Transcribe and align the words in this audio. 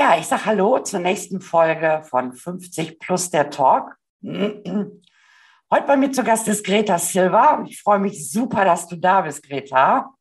Ja, 0.00 0.16
ich 0.16 0.28
sage 0.28 0.46
Hallo 0.46 0.78
zur 0.78 1.00
nächsten 1.00 1.42
Folge 1.42 2.00
von 2.08 2.32
50 2.32 2.98
plus 2.98 3.28
der 3.28 3.50
Talk. 3.50 3.98
Heute 4.22 5.86
bei 5.86 5.96
mir 5.98 6.10
zu 6.10 6.24
Gast 6.24 6.48
ist 6.48 6.64
Greta 6.64 6.98
Silva. 6.98 7.62
Ich 7.68 7.82
freue 7.82 7.98
mich 7.98 8.32
super, 8.32 8.64
dass 8.64 8.88
du 8.88 8.96
da 8.96 9.20
bist, 9.20 9.42
Greta. 9.42 10.14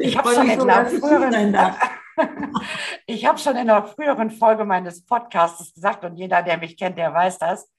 Ich, 0.00 0.08
ich 0.08 0.18
habe 0.18 0.34
schon, 0.34 0.50
in 0.50 0.66
der 0.66 0.86
früheren, 0.86 1.56
ich 3.06 3.24
hab 3.24 3.38
schon 3.38 3.54
in 3.54 3.68
der 3.68 3.84
früheren 3.84 4.28
Folge 4.32 4.64
meines 4.64 5.06
Podcasts 5.06 5.72
gesagt, 5.72 6.04
und 6.04 6.16
jeder, 6.16 6.42
der 6.42 6.58
mich 6.58 6.76
kennt, 6.76 6.98
der 6.98 7.14
weiß 7.14 7.38
das, 7.38 7.70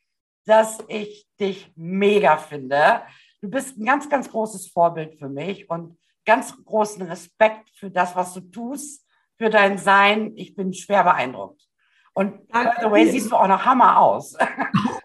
dass 0.45 0.77
ich 0.87 1.27
dich 1.37 1.73
mega 1.75 2.37
finde. 2.37 3.01
Du 3.41 3.49
bist 3.49 3.77
ein 3.77 3.83
ganz, 3.83 4.07
ganz 4.07 4.31
großes 4.31 4.71
Vorbild 4.71 5.19
für 5.19 5.27
mich 5.27 5.69
und 5.69 5.99
ganz 6.25 6.55
großen 6.63 7.01
Respekt 7.01 7.69
für 7.75 7.91
das, 7.91 8.15
was 8.15 8.33
du 8.33 8.39
tust 8.39 9.02
für 9.37 9.49
dein 9.49 9.77
Sein. 9.77 10.33
Ich 10.35 10.55
bin 10.55 10.73
schwer 10.73 11.03
beeindruckt. 11.03 11.61
Und 12.13 12.47
by 12.49 12.65
the 12.81 12.91
way, 12.91 13.09
siehst 13.09 13.31
du 13.31 13.35
auch 13.35 13.47
noch 13.47 13.65
Hammer 13.65 13.99
aus. 13.99 14.37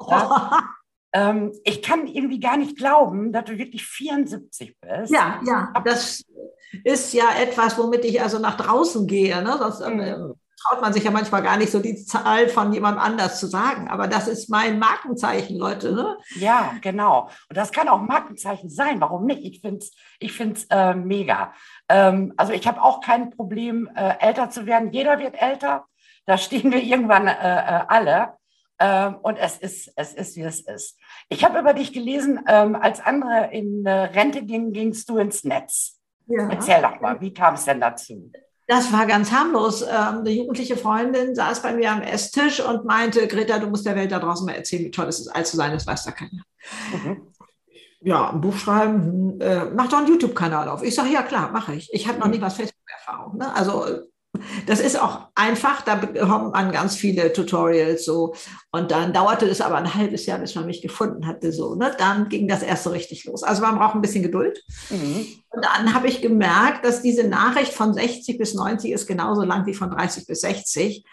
ja? 0.09 0.63
ähm, 1.13 1.53
ich 1.65 1.83
kann 1.83 2.07
irgendwie 2.07 2.41
gar 2.41 2.57
nicht 2.57 2.77
glauben, 2.77 3.33
dass 3.33 3.45
du 3.45 3.57
wirklich 3.57 3.87
74 3.87 4.77
bist. 4.81 5.13
Ja, 5.13 5.41
ja, 5.47 5.73
das 5.85 6.25
ist 6.85 7.15
ja 7.15 7.31
etwas, 7.41 7.79
womit 7.79 8.05
ich 8.05 8.21
also 8.21 8.39
nach 8.39 8.57
draußen 8.57 9.07
gehe. 9.07 9.43
Ne? 9.43 9.57
Sonst, 9.59 9.81
mhm 9.81 10.35
traut 10.63 10.81
man 10.81 10.93
sich 10.93 11.05
ja 11.05 11.11
manchmal 11.11 11.43
gar 11.43 11.57
nicht 11.57 11.71
so 11.71 11.81
die 11.81 11.97
Zahl 12.05 12.49
von 12.49 12.73
jemand 12.73 12.99
anders 12.99 13.39
zu 13.39 13.47
sagen. 13.47 13.89
Aber 13.89 14.09
das 14.09 14.29
ist 14.29 14.51
mein 14.51 14.79
Markenzeichen, 14.79 15.57
Leute. 15.57 15.93
Ne? 15.93 16.17
Ja, 16.37 16.75
genau. 16.81 17.31
Und 17.49 17.57
das 17.57 17.71
kann 17.71 17.89
auch 17.89 18.01
Markenzeichen 18.01 18.69
sein. 18.69 19.01
Warum 19.01 19.27
nicht? 19.27 19.45
Ich 19.45 19.61
finde 19.61 19.79
es 19.79 19.93
ich 20.19 20.33
find's, 20.33 20.67
äh, 20.71 20.95
mega. 20.95 21.53
Ähm, 21.89 22.35
also 22.37 22.53
ich 22.53 22.67
habe 22.67 22.83
auch 22.83 23.01
kein 23.01 23.31
Problem, 23.31 23.91
äh, 23.95 24.15
älter 24.21 24.51
zu 24.51 24.67
werden. 24.67 24.93
Jeder 24.93 25.19
wird 25.19 25.41
älter. 25.41 25.87
Da 26.27 26.37
stehen 26.37 26.71
wir 26.73 26.83
irgendwann 26.83 27.27
äh, 27.27 27.33
äh 27.33 27.85
alle. 27.89 28.39
Ähm, 28.81 29.17
und 29.23 29.37
es 29.37 29.59
ist, 29.59 29.93
es 29.97 30.15
ist, 30.15 30.37
wie 30.37 30.43
es 30.43 30.61
ist. 30.61 30.99
Ich 31.29 31.45
habe 31.45 31.59
über 31.59 31.75
dich 31.75 31.93
gelesen, 31.93 32.41
ähm, 32.47 32.77
als 32.77 33.01
andere 33.01 33.51
in 33.53 33.85
äh, 33.85 33.91
Rente 33.91 34.43
gingen, 34.43 34.73
gingst 34.73 35.09
du 35.09 35.19
ins 35.19 35.43
Netz. 35.43 35.99
Ja. 36.27 36.49
Erzähl 36.49 36.83
doch 36.83 37.01
mal, 37.01 37.21
wie 37.21 37.33
kam 37.33 37.55
es 37.55 37.65
denn 37.65 37.81
dazu? 37.81 38.31
Das 38.69 38.93
war 38.93 39.07
ganz 39.07 39.33
harmlos. 39.33 39.83
Ähm, 39.83 40.19
eine 40.21 40.31
jugendliche 40.31 40.77
Freundin 40.77 41.35
saß 41.35 41.63
bei 41.63 41.73
mir 41.73 41.91
am 41.91 42.03
Esstisch 42.03 42.61
und 42.61 42.85
meinte, 42.85 43.27
Greta, 43.27 43.59
du 43.59 43.67
musst 43.67 43.87
der 43.87 43.97
Welt 43.97 44.13
da 44.13 44.19
draußen 44.19 44.47
mal 44.47 44.55
erzählen, 44.55 44.85
wie 44.85 44.91
toll 44.91 45.09
es 45.09 45.21
ist, 45.21 45.29
alt 45.29 45.47
zu 45.47 45.57
sein, 45.57 45.73
das 45.73 45.87
weiß 45.87 46.05
da 46.05 46.13
keiner. 46.13 46.43
Mhm. 46.93 47.33
Ja, 48.01 48.31
ein 48.31 48.41
Buch 48.41 48.57
schreiben, 48.57 49.41
äh, 49.41 49.67
mach 49.75 49.89
doch 49.89 49.99
einen 49.99 50.09
YouTube-Kanal 50.09 50.69
auf. 50.69 50.83
Ich 50.83 50.95
sage, 50.95 51.11
ja 51.11 51.23
klar, 51.23 51.51
mache 51.51 51.75
ich. 51.75 51.93
Ich 51.93 52.07
habe 52.07 52.21
noch 52.21 52.29
nie 52.29 52.41
was 52.41 52.55
Facebook-Erfahrung. 52.55 53.39
Ne? 53.39 53.55
Also 53.55 53.85
das 54.67 54.81
ist 54.81 55.01
auch 55.01 55.29
einfach, 55.35 55.83
da 55.83 55.95
bekommt 55.97 56.53
man 56.53 56.71
ganz 56.71 56.97
viele 56.97 57.33
Tutorials 57.33 58.05
so. 58.05 58.35
Und 58.71 58.91
dann 58.91 59.13
dauerte 59.13 59.47
es 59.47 59.61
aber 59.61 59.77
ein 59.77 59.95
halbes 59.95 60.27
Jahr, 60.27 60.39
bis 60.39 60.55
man 60.55 60.67
mich 60.67 60.83
gefunden 60.83 61.27
hatte. 61.27 61.53
So, 61.53 61.75
ne? 61.75 61.95
Dann 61.99 62.29
ging 62.29 62.47
das 62.47 62.63
erste 62.63 62.93
richtig 62.93 63.25
los. 63.25 63.43
Also 63.43 63.63
man 63.63 63.79
braucht 63.79 63.95
ein 63.95 64.03
bisschen 64.03 64.23
Geduld. 64.23 64.63
Mhm. 64.91 65.27
Und 65.51 65.65
dann 65.65 65.95
habe 65.95 66.09
ich 66.09 66.21
gemerkt, 66.21 66.85
dass 66.85 67.03
diese 67.03 67.27
Nachricht 67.27 67.73
von 67.73 67.95
60 67.95 68.39
bis 68.39 68.55
90 68.55 68.93
ist 68.93 69.07
genauso 69.07 69.43
lang 69.43 69.67
wie 69.67 69.75
von 69.75 69.91
30 69.91 70.27
bis 70.27 70.43
60. 70.43 71.05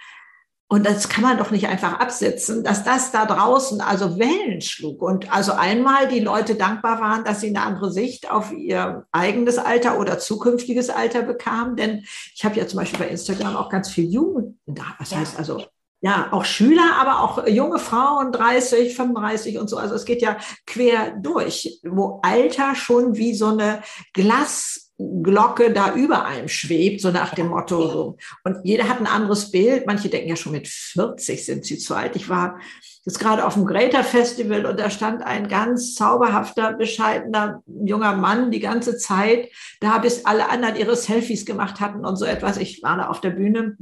Und 0.75 0.85
das 0.85 1.07
kann 1.07 1.23
man 1.23 1.37
doch 1.37 1.51
nicht 1.51 1.69
einfach 1.69 2.01
absitzen, 2.01 2.61
dass 2.61 2.83
das 2.83 3.13
da 3.13 3.25
draußen 3.25 3.79
also 3.79 4.19
Wellen 4.19 4.59
schlug 4.59 5.01
und 5.01 5.33
also 5.33 5.53
einmal 5.53 6.09
die 6.09 6.19
Leute 6.19 6.55
dankbar 6.55 6.99
waren, 6.99 7.23
dass 7.23 7.39
sie 7.39 7.47
eine 7.47 7.61
andere 7.61 7.93
Sicht 7.93 8.29
auf 8.29 8.51
ihr 8.51 9.05
eigenes 9.13 9.57
Alter 9.57 9.97
oder 9.97 10.19
zukünftiges 10.19 10.89
Alter 10.89 11.21
bekamen. 11.21 11.77
Denn 11.77 12.03
ich 12.35 12.43
habe 12.43 12.57
ja 12.57 12.67
zum 12.67 12.79
Beispiel 12.79 12.99
bei 12.99 13.07
Instagram 13.07 13.55
auch 13.55 13.69
ganz 13.69 13.89
viel 13.89 14.03
Jugend 14.03 14.57
da. 14.65 14.83
Was 14.99 15.15
heißt 15.15 15.39
also 15.39 15.63
ja, 16.01 16.27
auch 16.31 16.43
Schüler, 16.43 16.97
aber 16.99 17.21
auch 17.21 17.47
junge 17.47 17.79
Frauen, 17.79 18.33
30, 18.33 18.97
35 18.97 19.57
und 19.57 19.69
so. 19.69 19.77
Also 19.77 19.95
es 19.95 20.03
geht 20.03 20.21
ja 20.21 20.35
quer 20.67 21.11
durch, 21.21 21.79
wo 21.85 22.19
Alter 22.21 22.75
schon 22.75 23.15
wie 23.15 23.33
so 23.33 23.47
eine 23.47 23.81
Glas 24.11 24.84
Glocke 24.97 25.73
da 25.73 25.93
über 25.93 26.25
einem 26.25 26.47
schwebt, 26.47 27.01
so 27.01 27.11
nach 27.11 27.33
dem 27.35 27.47
Motto. 27.47 27.89
So. 27.89 28.17
Und 28.43 28.57
jeder 28.63 28.87
hat 28.87 28.99
ein 28.99 29.07
anderes 29.07 29.51
Bild. 29.51 29.85
Manche 29.85 30.09
denken 30.09 30.29
ja 30.29 30.35
schon 30.35 30.53
mit 30.53 30.67
40 30.67 31.45
sind 31.45 31.65
sie 31.65 31.77
zu 31.77 31.95
alt. 31.95 32.15
Ich 32.15 32.29
war 32.29 32.59
jetzt 33.03 33.19
gerade 33.19 33.45
auf 33.45 33.55
dem 33.55 33.65
Greater 33.65 34.03
Festival 34.03 34.65
und 34.65 34.79
da 34.79 34.89
stand 34.89 35.21
ein 35.21 35.47
ganz 35.47 35.95
zauberhafter, 35.95 36.73
bescheidener 36.73 37.61
junger 37.67 38.15
Mann 38.15 38.51
die 38.51 38.61
ganze 38.61 38.97
Zeit 38.97 39.49
da, 39.81 39.97
bis 39.97 40.25
alle 40.25 40.49
anderen 40.49 40.77
ihre 40.77 40.95
Selfies 40.95 41.45
gemacht 41.45 41.81
hatten 41.81 42.05
und 42.05 42.15
so 42.15 42.25
etwas. 42.25 42.57
Ich 42.57 42.81
war 42.81 42.97
da 42.97 43.07
auf 43.07 43.19
der 43.19 43.31
Bühne 43.31 43.77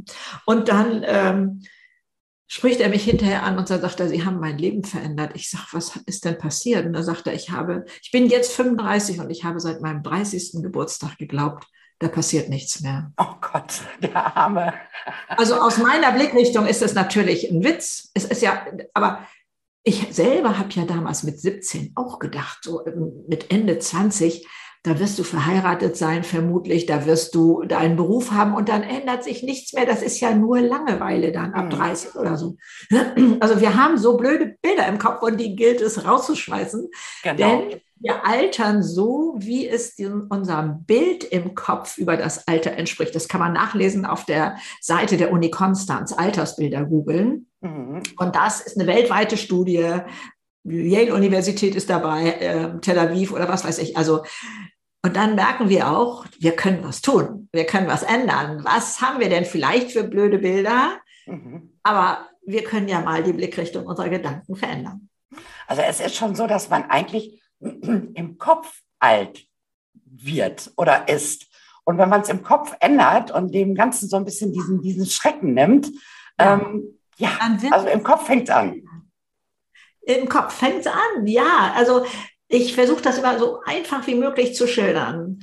und 0.45 0.67
dann 0.67 1.03
ähm, 1.05 1.61
spricht 2.47 2.81
er 2.81 2.89
mich 2.89 3.03
hinterher 3.03 3.43
an 3.43 3.57
und 3.57 3.69
dann 3.69 3.81
sagt 3.81 3.99
er, 3.99 4.09
Sie 4.09 4.25
haben 4.25 4.39
mein 4.39 4.57
Leben 4.57 4.83
verändert. 4.83 5.31
Ich 5.35 5.49
sage, 5.49 5.65
was 5.71 5.95
ist 6.05 6.25
denn 6.25 6.37
passiert? 6.37 6.85
Und 6.85 6.93
dann 6.93 7.03
sagt 7.03 7.27
er, 7.27 7.33
ich 7.33 7.49
habe, 7.49 7.85
ich 8.01 8.11
bin 8.11 8.27
jetzt 8.27 8.53
35 8.53 9.19
und 9.19 9.29
ich 9.29 9.43
habe 9.43 9.59
seit 9.59 9.81
meinem 9.81 10.03
30. 10.03 10.61
Geburtstag 10.61 11.17
geglaubt, 11.17 11.67
da 11.99 12.07
passiert 12.07 12.49
nichts 12.49 12.81
mehr. 12.81 13.11
Oh 13.17 13.35
Gott, 13.39 13.81
der 14.01 14.37
Arme. 14.37 14.73
Also 15.29 15.55
aus 15.55 15.77
meiner 15.77 16.11
Blickrichtung 16.11 16.65
ist 16.65 16.81
es 16.81 16.93
natürlich 16.93 17.49
ein 17.49 17.63
Witz. 17.63 18.11
Es 18.13 18.25
ist 18.25 18.41
ja, 18.41 18.65
aber 18.93 19.25
ich 19.83 20.07
selber 20.11 20.57
habe 20.57 20.69
ja 20.71 20.85
damals 20.85 21.23
mit 21.23 21.39
17 21.39 21.93
auch 21.95 22.19
gedacht, 22.19 22.59
so 22.63 22.83
mit 23.27 23.51
Ende 23.51 23.79
20, 23.79 24.47
da 24.83 24.99
wirst 24.99 25.17
du 25.17 25.23
verheiratet 25.23 25.95
sein, 25.95 26.25
vermutlich, 26.25 26.85
da 26.85 27.05
wirst 27.05 27.33
du 27.35 27.63
deinen 27.63 27.95
Beruf 27.95 28.31
haben 28.31 28.53
und 28.53 28.67
dann 28.67 28.83
ändert 28.83 29.23
sich 29.23 29.41
nichts 29.41 29.71
mehr. 29.71 29.85
Das 29.85 30.01
ist 30.01 30.19
ja 30.19 30.35
nur 30.35 30.59
Langeweile 30.59 31.31
dann 31.31 31.53
ab 31.53 31.69
30 31.69 32.13
mhm. 32.13 32.21
oder 32.21 32.37
so. 32.37 32.57
Also 33.39 33.61
wir 33.61 33.75
haben 33.75 33.97
so 33.97 34.17
blöde 34.17 34.57
Bilder 34.61 34.87
im 34.87 34.99
Kopf 34.99 35.21
und 35.21 35.39
die 35.39 35.55
gilt 35.55 35.81
es 35.81 36.05
rauszuschmeißen. 36.05 36.89
Genau. 37.23 37.35
Denn 37.37 37.81
wir 37.99 38.25
altern 38.25 38.83
so, 38.83 39.35
wie 39.37 39.67
es 39.67 39.95
unserem 40.29 40.83
Bild 40.83 41.23
im 41.23 41.55
Kopf 41.55 41.97
über 41.97 42.17
das 42.17 42.47
Alter 42.47 42.73
entspricht. 42.73 43.15
Das 43.15 43.29
kann 43.29 43.39
man 43.39 43.53
nachlesen 43.53 44.05
auf 44.05 44.25
der 44.25 44.57
Seite 44.81 45.15
der 45.15 45.31
Uni 45.31 45.49
Konstanz, 45.49 46.11
Altersbilder 46.11 46.83
googeln. 46.83 47.47
Mhm. 47.61 48.03
Und 48.17 48.35
das 48.35 48.59
ist 48.59 48.77
eine 48.77 48.87
weltweite 48.87 49.37
Studie. 49.37 50.01
Yale-Universität 50.65 51.75
ist 51.75 51.89
dabei, 51.89 52.31
äh, 52.31 52.79
Tel 52.81 52.99
Aviv 52.99 53.31
oder 53.31 53.47
was 53.47 53.63
weiß 53.65 53.79
ich. 53.79 53.95
Also 53.97 54.23
und 55.05 55.17
dann 55.17 55.35
merken 55.35 55.67
wir 55.67 55.89
auch, 55.89 56.25
wir 56.39 56.55
können 56.55 56.83
was 56.83 57.01
tun, 57.01 57.49
wir 57.51 57.65
können 57.65 57.87
was 57.87 58.03
ändern. 58.03 58.63
Was 58.63 59.01
haben 59.01 59.19
wir 59.19 59.29
denn 59.29 59.43
vielleicht 59.43 59.91
für 59.91 60.05
blöde 60.05 60.39
Bilder? 60.39 60.97
Mhm. 61.25 61.77
Aber 61.83 62.29
wir 62.45 62.63
können 62.63 62.87
ja 62.87 63.01
mal 63.01 63.21
die 63.21 63.33
Blickrichtung 63.33 63.85
unserer 63.85 64.07
Gedanken 64.07 64.55
verändern. 64.55 65.09
Also 65.67 65.81
es 65.81 65.99
ist 65.99 66.15
schon 66.15 66.35
so, 66.35 66.47
dass 66.47 66.69
man 66.69 66.89
eigentlich 66.89 67.41
im 67.59 68.37
Kopf 68.37 68.81
alt 68.99 69.45
wird 70.05 70.71
oder 70.77 71.09
ist. 71.09 71.47
Und 71.83 71.97
wenn 71.97 72.07
man 72.07 72.21
es 72.21 72.29
im 72.29 72.43
Kopf 72.43 72.73
ändert 72.79 73.29
und 73.29 73.53
dem 73.53 73.75
Ganzen 73.75 74.07
so 74.07 74.15
ein 74.15 74.23
bisschen 74.23 74.53
diesen, 74.53 74.81
diesen 74.81 75.05
Schrecken 75.05 75.53
nimmt, 75.53 75.87
ja, 76.39 76.61
ähm, 76.61 76.97
ja 77.17 77.29
also 77.71 77.87
im 77.87 78.03
Kopf 78.03 78.25
fängt 78.25 78.47
es 78.47 78.55
an. 78.55 78.81
Im 80.05 80.29
Kopf 80.29 80.53
fängt 80.53 80.79
es 80.79 80.87
an, 80.87 81.27
ja. 81.27 81.73
Also 81.75 82.05
ich 82.53 82.75
versuche 82.75 83.01
das 83.01 83.17
immer 83.17 83.39
so 83.39 83.61
einfach 83.65 84.05
wie 84.05 84.13
möglich 84.13 84.53
zu 84.53 84.67
schildern. 84.67 85.39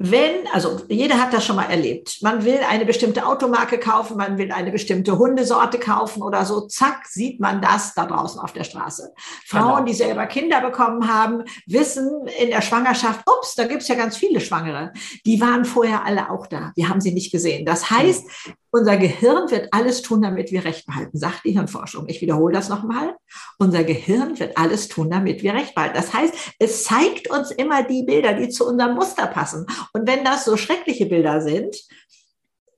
Wenn, 0.00 0.46
also 0.52 0.80
jeder 0.88 1.20
hat 1.20 1.32
das 1.32 1.44
schon 1.44 1.56
mal 1.56 1.64
erlebt, 1.64 2.18
man 2.22 2.44
will 2.44 2.60
eine 2.68 2.86
bestimmte 2.86 3.26
Automarke 3.26 3.78
kaufen, 3.78 4.16
man 4.16 4.38
will 4.38 4.52
eine 4.52 4.70
bestimmte 4.70 5.18
Hundesorte 5.18 5.80
kaufen 5.80 6.22
oder 6.22 6.44
so, 6.44 6.68
zack, 6.68 7.06
sieht 7.06 7.40
man 7.40 7.60
das 7.60 7.94
da 7.94 8.06
draußen 8.06 8.40
auf 8.40 8.52
der 8.52 8.62
Straße. 8.62 9.12
Frauen, 9.44 9.76
genau. 9.78 9.84
die 9.84 9.94
selber 9.94 10.26
Kinder 10.26 10.60
bekommen 10.60 11.12
haben, 11.12 11.42
wissen 11.66 12.28
in 12.40 12.50
der 12.50 12.62
Schwangerschaft, 12.62 13.28
ups, 13.28 13.56
da 13.56 13.66
gibt's 13.66 13.88
ja 13.88 13.96
ganz 13.96 14.16
viele 14.16 14.40
Schwangere, 14.40 14.92
die 15.26 15.40
waren 15.40 15.64
vorher 15.64 16.04
alle 16.04 16.30
auch 16.30 16.46
da, 16.46 16.70
wir 16.76 16.88
haben 16.88 17.00
sie 17.00 17.12
nicht 17.12 17.32
gesehen. 17.32 17.66
Das 17.66 17.90
heißt, 17.90 18.24
unser 18.70 18.98
Gehirn 18.98 19.50
wird 19.50 19.72
alles 19.72 20.02
tun, 20.02 20.20
damit 20.20 20.52
wir 20.52 20.64
Recht 20.64 20.86
behalten, 20.86 21.16
sagt 21.18 21.44
die 21.44 21.52
Hirnforschung. 21.52 22.04
Ich 22.06 22.20
wiederhole 22.20 22.52
das 22.52 22.68
nochmal. 22.68 23.16
Unser 23.58 23.82
Gehirn 23.82 24.38
wird 24.38 24.58
alles 24.58 24.88
tun, 24.88 25.10
damit 25.10 25.42
wir 25.42 25.54
Recht 25.54 25.74
behalten. 25.74 25.96
Das 25.96 26.12
heißt, 26.12 26.34
es 26.58 26.84
zeigt 26.84 27.30
uns 27.30 27.50
immer 27.50 27.82
die 27.82 28.02
Bilder, 28.02 28.34
die 28.34 28.50
zu 28.50 28.66
unserem 28.66 28.94
Muster 28.94 29.26
passen. 29.26 29.66
Und 29.92 30.06
wenn 30.06 30.24
das 30.24 30.44
so 30.44 30.56
schreckliche 30.56 31.06
Bilder 31.06 31.40
sind, 31.40 31.76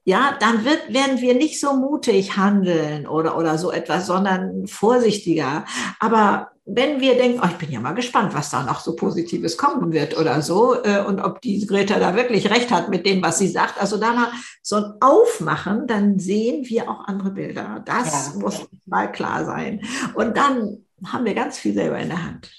ja, 0.05 0.37
dann 0.41 0.65
wird, 0.65 0.93
werden 0.93 1.21
wir 1.21 1.35
nicht 1.35 1.61
so 1.61 1.75
mutig 1.75 2.37
handeln 2.37 3.07
oder, 3.07 3.37
oder 3.37 3.59
so 3.59 3.71
etwas, 3.71 4.07
sondern 4.07 4.67
vorsichtiger. 4.67 5.65
Aber 5.99 6.51
wenn 6.65 7.01
wir 7.01 7.17
denken, 7.17 7.41
oh, 7.43 7.49
ich 7.49 7.59
bin 7.59 7.71
ja 7.71 7.81
mal 7.81 7.93
gespannt, 7.93 8.33
was 8.35 8.51
da 8.51 8.63
noch 8.63 8.81
so 8.81 8.97
Positives 8.97 9.57
kommen 9.57 9.93
wird 9.93 10.17
oder 10.19 10.41
so, 10.41 10.83
äh, 10.83 11.05
und 11.05 11.21
ob 11.21 11.41
die 11.43 11.67
Greta 11.67 11.99
da 11.99 12.17
wirklich 12.17 12.51
recht 12.51 12.71
hat 12.71 12.89
mit 12.89 13.05
dem, 13.07 13.23
was 13.23 13.39
sie 13.39 13.49
sagt, 13.49 13.81
also 13.81 13.99
da 13.99 14.13
mal 14.13 14.33
so 14.63 14.77
ein 14.77 14.95
Aufmachen, 15.01 15.87
dann 15.87 16.19
sehen 16.19 16.65
wir 16.67 16.89
auch 16.89 17.07
andere 17.07 17.31
Bilder. 17.31 17.83
Das 17.85 18.33
ja. 18.35 18.41
muss 18.41 18.67
mal 18.87 19.11
klar 19.13 19.45
sein. 19.45 19.83
Und 20.15 20.37
dann 20.37 20.85
haben 21.07 21.25
wir 21.25 21.35
ganz 21.35 21.59
viel 21.59 21.75
selber 21.75 21.99
in 21.99 22.09
der 22.09 22.25
Hand. 22.25 22.51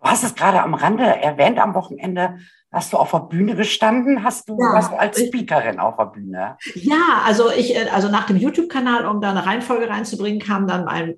Du 0.00 0.08
hast 0.08 0.24
es 0.24 0.34
gerade 0.34 0.62
am 0.62 0.74
Rande 0.74 1.04
erwähnt, 1.04 1.58
am 1.58 1.74
Wochenende 1.74 2.38
Hast 2.70 2.92
du 2.92 2.98
auf 2.98 3.12
der 3.12 3.20
Bühne 3.20 3.56
gestanden? 3.56 4.22
Hast 4.22 4.48
du, 4.48 4.58
ja, 4.60 4.74
warst 4.74 4.92
du 4.92 4.96
als 4.96 5.18
Speakerin 5.18 5.78
auf 5.78 5.96
der 5.96 6.04
Bühne? 6.06 6.58
Ja, 6.74 7.22
also 7.24 7.50
ich, 7.50 7.74
äh, 7.74 7.88
also 7.88 8.08
nach 8.08 8.26
dem 8.26 8.36
YouTube-Kanal, 8.36 9.06
um 9.06 9.20
da 9.20 9.30
eine 9.30 9.46
Reihenfolge 9.46 9.88
reinzubringen, 9.88 10.40
kam 10.40 10.66
dann 10.66 10.84
mein, 10.84 11.14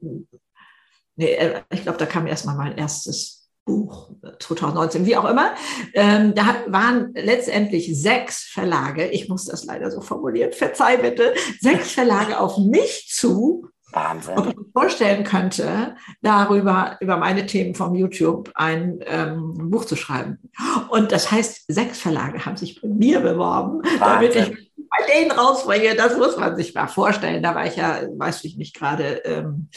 nee, 1.17 1.33
äh, 1.33 1.63
ich 1.73 1.83
glaube, 1.83 1.99
da 1.99 2.07
kam 2.07 2.29
erstmal 2.29 2.55
mein 2.55 2.79
erstes 2.79 3.41
Buch 3.65 4.11
2019, 4.39 5.07
wie 5.07 5.17
auch 5.17 5.25
immer. 5.25 5.55
Ähm, 5.95 6.35
da 6.35 6.57
waren 6.69 7.13
letztendlich 7.15 8.01
sechs 8.01 8.45
Verlage, 8.45 9.09
ich 9.09 9.29
muss 9.29 9.45
das 9.45 9.65
leider 9.65 9.91
so 9.91 10.01
formulieren, 10.01 10.53
verzeih 10.53 10.99
bitte, 10.99 11.35
sechs 11.61 11.93
Verlage 11.93 12.39
auf 12.39 12.59
mich 12.59 13.09
zu, 13.13 13.70
Wahnsinn. 13.93 14.39
Ob 14.39 14.47
ich 14.49 14.57
mir 14.57 14.65
vorstellen 14.73 15.25
könnte, 15.25 15.97
darüber, 16.23 16.97
über 17.01 17.17
meine 17.17 17.47
Themen 17.47 17.75
vom 17.75 17.95
YouTube 17.95 18.51
ein 18.55 19.01
ähm, 19.07 19.71
Buch 19.71 19.85
zu 19.85 19.97
schreiben. 19.97 20.39
Und 20.89 21.13
das 21.13 21.31
heißt, 21.31 21.65
sechs 21.69 21.99
Verlage 21.99 22.45
haben 22.45 22.57
sich 22.57 22.81
bei 22.81 22.89
mir 22.89 23.21
beworben, 23.21 23.83
Wahnsinn. 23.83 23.99
damit 24.01 24.37
ich 24.37 24.71
bei 24.77 25.13
denen 25.13 25.31
rausbringe. 25.31 25.95
Das 25.95 26.17
muss 26.17 26.37
man 26.37 26.57
sich 26.57 26.75
mal 26.75 26.89
vorstellen. 26.89 27.43
Da 27.43 27.55
war 27.55 27.67
ich 27.67 27.77
ja, 27.77 28.01
weiß 28.17 28.45
ich 28.45 28.57
nicht, 28.57 28.75
gerade, 28.75 29.23
ähm, 29.25 29.69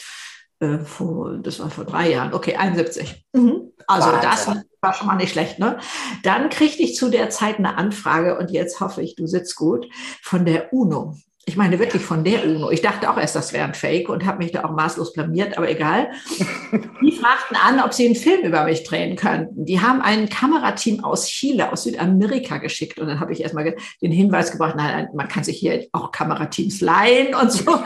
äh, 0.60 0.78
vor, 0.78 1.38
das 1.38 1.60
war 1.60 1.70
vor 1.70 1.84
drei 1.84 2.10
Jahren, 2.10 2.34
okay, 2.34 2.56
71. 2.56 3.26
Mhm. 3.32 3.72
Also 3.86 4.08
Wahnsinn. 4.08 4.30
das 4.30 4.46
war 4.80 4.94
schon 4.94 5.06
mal 5.06 5.16
nicht 5.16 5.32
schlecht. 5.32 5.58
Ne? 5.58 5.78
Dann 6.22 6.50
kriegte 6.50 6.82
ich 6.82 6.96
zu 6.96 7.10
der 7.10 7.30
Zeit 7.30 7.58
eine 7.58 7.76
Anfrage 7.76 8.38
und 8.38 8.50
jetzt 8.50 8.80
hoffe 8.80 9.02
ich, 9.02 9.14
du 9.14 9.26
sitzt 9.26 9.56
gut, 9.56 9.86
von 10.22 10.44
der 10.44 10.72
UNO. 10.72 11.16
Ich 11.46 11.56
meine 11.56 11.78
wirklich 11.78 12.02
von 12.02 12.24
der 12.24 12.44
UNO. 12.44 12.70
Ich 12.70 12.80
dachte 12.80 13.10
auch 13.10 13.18
erst, 13.18 13.36
das 13.36 13.52
wäre 13.52 13.64
ein 13.64 13.74
Fake 13.74 14.08
und 14.08 14.24
habe 14.24 14.38
mich 14.38 14.52
da 14.52 14.64
auch 14.64 14.70
maßlos 14.70 15.12
blamiert, 15.12 15.58
aber 15.58 15.68
egal. 15.68 16.10
Die 17.02 17.12
fragten 17.12 17.56
an, 17.56 17.80
ob 17.80 17.92
sie 17.92 18.06
einen 18.06 18.14
Film 18.14 18.46
über 18.46 18.64
mich 18.64 18.84
drehen 18.84 19.14
könnten. 19.16 19.66
Die 19.66 19.80
haben 19.80 20.00
ein 20.00 20.30
Kamerateam 20.30 21.04
aus 21.04 21.26
Chile, 21.26 21.70
aus 21.70 21.82
Südamerika 21.82 22.56
geschickt. 22.58 22.98
Und 22.98 23.08
dann 23.08 23.20
habe 23.20 23.32
ich 23.32 23.42
erstmal 23.42 23.76
den 24.00 24.12
Hinweis 24.12 24.52
gebracht, 24.52 24.74
nein, 24.76 25.08
man 25.14 25.28
kann 25.28 25.44
sich 25.44 25.58
hier 25.58 25.86
auch 25.92 26.12
Kamerateams 26.12 26.80
leihen 26.80 27.34
und 27.34 27.52
so. 27.52 27.64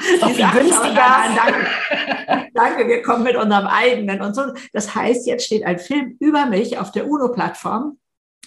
Viel 0.00 0.46
günstiger. 0.52 1.24
Danke, 1.34 2.50
danke, 2.54 2.88
wir 2.88 3.02
kommen 3.02 3.24
mit 3.24 3.36
unserem 3.36 3.66
eigenen 3.66 4.20
und 4.20 4.34
so. 4.34 4.42
Das 4.72 4.94
heißt, 4.94 5.26
jetzt 5.26 5.46
steht 5.46 5.64
ein 5.64 5.80
Film 5.80 6.16
über 6.20 6.46
mich 6.46 6.78
auf 6.78 6.92
der 6.92 7.08
UNO-Plattform 7.08 7.98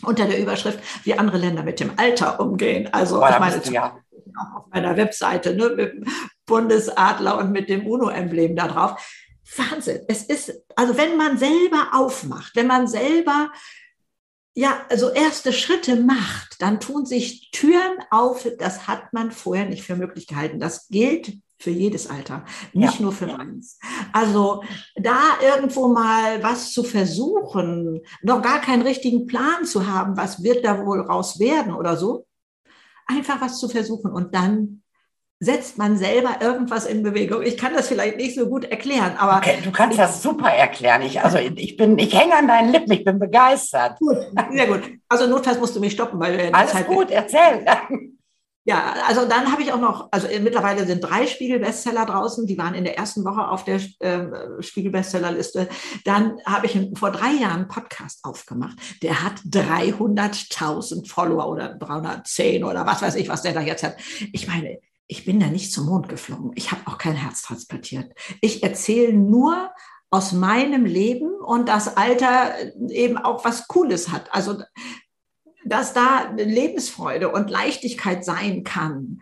unter 0.04 0.26
der 0.26 0.40
Überschrift, 0.40 0.80
wie 1.04 1.18
andere 1.18 1.38
Länder 1.38 1.64
mit 1.64 1.80
dem 1.80 1.92
Alter 1.98 2.40
umgehen. 2.40 2.90
Also, 2.94 3.20
Boah, 3.20 3.30
ich 3.32 3.40
meine, 3.40 3.62
ja 3.72 3.98
auch 4.40 4.62
auf 4.62 4.66
meiner 4.72 4.98
Webseite, 4.98 5.56
ne, 5.56 5.70
mit 5.70 5.94
dem 5.94 6.06
Bundesadler 6.46 7.38
und 7.38 7.52
mit 7.52 7.70
dem 7.70 7.88
UNO-Emblem 7.88 8.56
da 8.56 8.68
drauf. 8.68 9.24
Wahnsinn. 9.56 10.02
Es 10.08 10.24
ist, 10.24 10.54
also 10.76 10.98
wenn 10.98 11.18
man 11.18 11.38
selber 11.38 11.90
aufmacht, 11.94 12.56
wenn 12.56 12.68
man 12.68 12.88
selber 12.88 13.52
ja, 14.58 14.86
also 14.90 15.10
erste 15.10 15.52
Schritte 15.52 15.98
macht, 15.98 16.62
dann 16.62 16.80
tun 16.80 17.06
sich 17.06 17.52
Türen 17.52 17.98
auf, 18.10 18.48
das 18.58 18.88
hat 18.88 19.12
man 19.12 19.32
vorher 19.32 19.66
nicht 19.66 19.84
für 19.84 19.98
möglich 19.98 20.28
gehalten. 20.28 20.62
Das 20.62 20.88
gilt 20.88 21.38
für 21.60 21.72
jedes 21.72 22.10
Alter, 22.10 22.46
nicht 22.74 22.96
ja. 22.96 23.02
nur 23.02 23.12
für 23.12 23.28
meins. 23.28 23.80
Also 24.14 24.64
da 24.96 25.20
irgendwo 25.42 25.90
mal 25.90 26.42
was 26.42 26.72
zu 26.72 26.84
versuchen, 26.84 28.02
noch 28.22 28.42
gar 28.42 28.62
keinen 28.62 28.82
richtigen 28.82 29.26
Plan 29.26 29.66
zu 29.66 29.88
haben, 29.88 30.16
was 30.16 30.42
wird 30.42 30.64
da 30.64 30.86
wohl 30.86 31.02
raus 31.02 31.40
werden 31.40 31.74
oder 31.74 31.98
so, 31.98 32.26
einfach 33.06 33.42
was 33.42 33.60
zu 33.60 33.70
versuchen 33.70 34.12
und 34.12 34.34
dann 34.36 34.82
setzt 35.40 35.78
man 35.78 35.98
selber 35.98 36.38
irgendwas 36.42 36.86
in 36.86 37.04
Bewegung. 37.04 37.42
Ich 37.44 37.58
kann 37.58 37.74
das 37.74 37.88
vielleicht 37.90 38.18
nicht 38.18 38.36
so 38.36 38.48
gut 38.48 38.66
erklären, 38.66 39.16
aber. 39.18 39.38
Okay, 39.38 39.60
du 39.64 39.72
kannst 39.72 40.00
das 40.00 40.22
super 40.22 40.50
erklären. 40.50 41.02
Ich, 41.02 41.22
also 41.22 41.38
ich 41.38 41.76
bin, 41.76 41.98
ich 42.00 42.18
hänge 42.18 42.36
an 42.36 42.48
deinen 42.48 42.72
Lippen, 42.72 42.92
ich 42.92 43.04
bin 43.04 43.20
begeistert. 43.20 44.00
Gut, 44.00 44.18
sehr 44.52 44.68
gut. 44.68 44.84
Also 45.10 45.28
notfalls 45.28 45.60
musst 45.60 45.76
du 45.76 45.80
mich 45.80 45.94
stoppen, 45.94 46.20
weil 46.20 46.38
du 46.38 46.54
Alles 46.54 46.72
Zeit 46.72 46.88
gut, 46.88 47.12
erzähl. 47.12 47.66
Ja, 48.68 48.96
also 49.08 49.26
dann 49.26 49.52
habe 49.52 49.62
ich 49.62 49.72
auch 49.72 49.80
noch, 49.80 50.08
also 50.12 50.28
mittlerweile 50.42 50.88
sind 50.88 51.02
drei 51.02 51.28
Spiegel-Bestseller 51.28 52.08
draußen, 52.08 52.48
die 52.48 52.58
waren 52.58 52.74
in 52.74 52.84
der 52.84 52.98
ersten 52.98 53.24
Woche 53.24 53.48
auf 53.48 53.64
der 53.64 53.80
äh, 54.00 54.26
Spiegel-Bestseller-Liste. 54.60 55.70
Dann 56.04 56.40
habe 56.48 56.66
ich 56.66 56.78
vor 56.98 57.12
drei 57.12 57.34
Jahren 57.34 57.60
einen 57.60 57.68
Podcast 57.68 58.26
aufgemacht. 58.26 58.76
Der 59.04 59.24
hat 59.24 59.36
300.000 59.42 61.08
Follower 61.08 61.48
oder 61.48 61.76
310 61.76 62.64
oder 62.64 62.88
was 62.88 63.04
weiß 63.04 63.16
ich, 63.16 63.30
was 63.30 63.44
der 63.44 63.54
da 63.54 63.62
jetzt 63.62 63.84
hat. 63.84 63.98
Ich 64.34 64.48
meine, 64.48 64.80
ich 65.06 65.26
bin 65.26 65.40
da 65.40 65.46
nicht 65.46 65.72
zum 65.72 65.86
Mond 65.86 66.10
geflogen. 66.10 66.52
Ich 66.56 66.72
habe 66.72 66.82
auch 66.86 66.98
kein 66.98 67.16
Herz 67.16 67.44
transplantiert. 67.44 68.14
Ich 68.42 68.64
erzähle 68.64 69.14
nur 69.14 69.70
aus 70.10 70.32
meinem 70.32 70.86
Leben 70.86 71.30
und 71.42 71.68
das 71.68 71.98
Alter 71.98 72.54
eben 72.90 73.18
auch 73.18 73.44
was 73.44 73.68
Cooles 73.68 74.12
hat. 74.12 74.34
Also 74.34 74.62
dass 75.66 75.94
da 75.94 76.32
Lebensfreude 76.38 77.30
und 77.30 77.50
Leichtigkeit 77.50 78.24
sein 78.24 78.64
kann, 78.64 79.20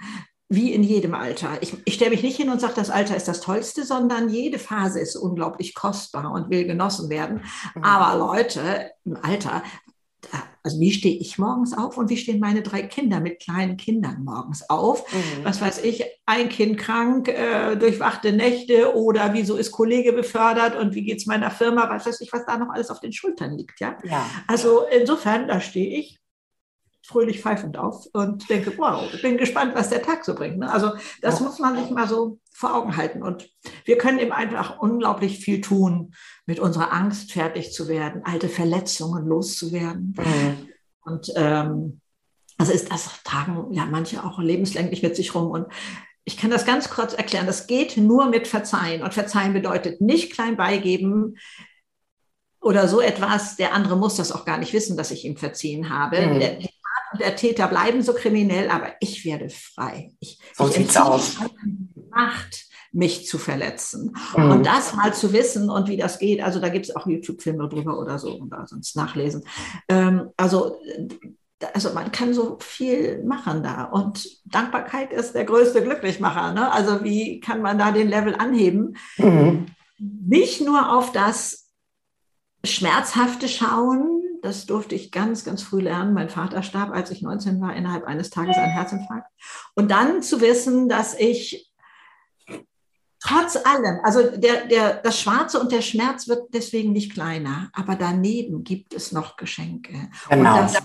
wie 0.50 0.72
in 0.74 0.84
jedem 0.84 1.16
Alter. 1.16 1.58
Ich, 1.62 1.74
ich 1.86 1.96
stelle 1.96 2.12
mich 2.12 2.22
nicht 2.22 2.38
hin 2.38 2.50
und 2.50 2.62
sage, 2.62 2.74
das 2.76 2.90
Alter 2.90 3.16
ist 3.16 3.28
das 3.28 3.42
Tollste, 3.42 3.86
sondern 3.86 4.30
jede 4.30 4.60
Phase 4.60 5.00
ist 5.00 5.16
unglaublich 5.16 5.74
kostbar 5.74 6.32
und 6.32 6.52
will 6.52 6.66
genossen 6.66 7.10
werden. 7.10 7.44
Mhm. 7.74 7.84
Aber 7.84 8.20
Leute 8.20 8.92
im 9.04 9.18
Alter, 9.22 9.64
also 10.62 10.80
wie 10.80 10.92
stehe 10.92 11.18
ich 11.18 11.38
morgens 11.40 11.76
auf 11.76 11.98
und 11.98 12.10
wie 12.10 12.18
stehen 12.18 12.40
meine 12.40 12.62
drei 12.62 12.84
Kinder 12.84 13.20
mit 13.20 13.42
kleinen 13.42 13.78
Kindern 13.78 14.24
morgens 14.24 14.70
auf? 14.70 15.12
Mhm. 15.12 15.44
Was 15.44 15.60
weiß 15.60 15.84
ich, 15.84 16.04
ein 16.26 16.50
Kind 16.50 16.78
krank, 16.78 17.30
äh, 17.30 17.76
durchwachte 17.76 18.32
Nächte 18.32 18.96
oder 18.96 19.34
wieso 19.34 19.56
ist 19.58 19.72
Kollege 19.72 20.14
befördert 20.14 20.78
und 20.78 20.94
wie 20.94 21.04
geht 21.04 21.18
es 21.18 21.26
meiner 21.26 21.52
Firma? 21.52 21.90
Was 21.90 22.06
weiß 22.06 22.22
ich, 22.22 22.32
was 22.32 22.46
da 22.46 22.58
noch 22.58 22.70
alles 22.70 22.92
auf 22.92 23.00
den 23.00 23.12
Schultern 23.12 23.58
liegt. 23.58 23.80
Ja? 23.80 23.98
ja. 24.04 24.26
Also 24.48 24.84
insofern, 24.96 25.48
da 25.48 25.60
stehe 25.60 25.98
ich 25.98 26.23
fröhlich 27.06 27.42
pfeifend 27.42 27.78
auf 27.78 28.08
und 28.14 28.50
denke, 28.50 28.74
wow, 28.78 29.10
ich 29.14 29.22
bin 29.22 29.38
gespannt, 29.38 29.76
was 29.76 29.90
der 29.90 30.02
Tag 30.02 30.24
so 30.24 30.34
bringt. 30.34 30.60
Ne? 30.60 30.72
Also 30.72 30.94
das 31.22 31.42
muss 31.42 31.60
man 31.60 31.78
sich 31.78 31.92
mal 31.92 32.08
so 32.08 32.40
vor 32.54 32.76
Augen 32.76 32.96
halten. 32.96 33.22
Und 33.22 33.50
wir 33.84 33.98
können 33.98 34.20
eben 34.20 34.32
einfach 34.32 34.80
unglaublich 34.80 35.40
viel 35.40 35.60
tun, 35.60 36.14
mit 36.46 36.60
unserer 36.60 36.94
Angst 36.94 37.34
fertig 37.34 37.74
zu 37.74 37.90
werden, 37.90 38.22
alte 38.24 38.48
Verletzungen 38.48 39.26
loszuwerden. 39.28 40.16
Mhm. 40.18 40.70
Und 41.02 41.34
ähm, 41.36 42.00
also 42.58 42.72
ist 42.72 42.90
das 42.90 43.22
tragen 43.24 43.74
ja 43.74 43.86
manche 43.86 44.24
auch 44.24 44.40
lebenslänglich 44.40 45.04
mit 45.04 45.18
sich 45.18 45.36
rum. 45.36 45.52
Und 45.52 45.68
ich 46.24 46.38
kann 46.38 46.52
das 46.52 46.66
ganz 46.66 46.90
kurz 46.90 47.14
erklären. 47.14 47.48
Das 47.48 47.68
geht 47.68 47.98
nur 47.98 48.28
mit 48.28 48.48
Verzeihen. 48.48 49.04
Und 49.04 49.14
Verzeihen 49.14 49.52
bedeutet 49.52 50.00
nicht 50.00 50.32
klein 50.32 50.56
beigeben, 50.56 51.36
oder 52.64 52.88
so 52.88 53.02
etwas, 53.02 53.58
der 53.58 53.74
andere 53.74 53.98
muss 53.98 54.16
das 54.16 54.32
auch 54.32 54.46
gar 54.46 54.58
nicht 54.58 54.72
wissen, 54.72 54.96
dass 54.96 55.12
ich 55.12 55.26
ihm 55.26 55.36
verziehen 55.36 55.90
habe. 55.90 56.26
Mhm. 56.26 56.40
Der, 56.40 56.60
der 57.20 57.36
Täter 57.36 57.68
bleiben 57.68 58.02
so 58.02 58.14
kriminell, 58.14 58.70
aber 58.70 58.94
ich 59.00 59.26
werde 59.26 59.50
frei. 59.50 60.12
Ich, 60.20 60.40
so 60.54 60.68
ich 60.68 60.74
sieht's 60.74 60.98
aus. 60.98 61.38
Macht, 62.10 62.66
mich 62.92 63.26
zu 63.28 63.38
verletzen. 63.38 64.16
Mhm. 64.36 64.52
Und 64.52 64.66
das 64.66 64.94
mal 64.96 65.14
zu 65.14 65.34
wissen 65.34 65.70
und 65.70 65.90
wie 65.90 65.98
das 65.98 66.20
geht, 66.20 66.42
also 66.42 66.60
da 66.60 66.70
gibt 66.70 66.86
es 66.88 66.96
auch 66.96 67.08
YouTube-Filme 67.08 67.68
drüber 67.68 68.00
oder 68.00 68.20
so 68.20 68.34
und 68.34 68.50
da 68.52 68.66
sonst 68.68 68.96
nachlesen. 68.96 69.44
Ähm, 69.90 70.30
also 70.38 70.78
also 71.74 71.94
man 71.94 72.12
kann 72.12 72.34
so 72.34 72.58
viel 72.60 73.24
machen 73.24 73.64
da. 73.64 73.86
Und 73.86 74.28
Dankbarkeit 74.46 75.14
ist 75.14 75.34
der 75.34 75.46
größte 75.46 75.82
Glücklichmacher. 75.82 76.54
Ne? 76.54 76.72
Also 76.72 77.04
wie 77.04 77.40
kann 77.40 77.62
man 77.62 77.78
da 77.78 77.92
den 77.92 78.10
Level 78.10 78.36
anheben? 78.36 78.98
Mhm. 79.18 79.68
Nicht 79.98 80.62
nur 80.62 80.92
auf 80.92 81.12
das 81.12 81.70
Schmerzhafte 82.66 83.48
schauen, 83.48 84.23
Das 84.44 84.66
durfte 84.66 84.94
ich 84.94 85.10
ganz, 85.10 85.46
ganz 85.46 85.64
früh 85.64 85.80
lernen. 85.80 86.14
Mein 86.14 86.30
Vater 86.30 86.64
starb, 86.64 86.92
als 86.92 87.10
ich 87.12 87.22
19 87.22 87.62
war, 87.62 87.74
innerhalb 87.74 88.04
eines 88.04 88.30
Tages 88.30 88.58
an 88.58 88.72
Herzinfarkt. 88.72 89.32
Und 89.74 89.90
dann 89.90 90.22
zu 90.22 90.42
wissen, 90.42 90.90
dass 90.90 91.18
ich 91.18 91.72
trotz 93.22 93.56
allem, 93.56 94.02
also 94.04 94.36
der, 94.36 94.66
der, 94.66 94.96
das 94.96 95.22
Schwarze 95.22 95.62
und 95.62 95.72
der 95.72 95.82
Schmerz 95.82 96.28
wird 96.28 96.54
deswegen 96.54 96.92
nicht 96.92 97.14
kleiner, 97.14 97.70
aber 97.72 97.96
daneben 97.96 98.66
gibt 98.66 98.94
es 98.94 99.14
noch 99.14 99.38
Geschenke. 99.38 100.10
Genau. 100.30 100.58
Das, 100.58 100.84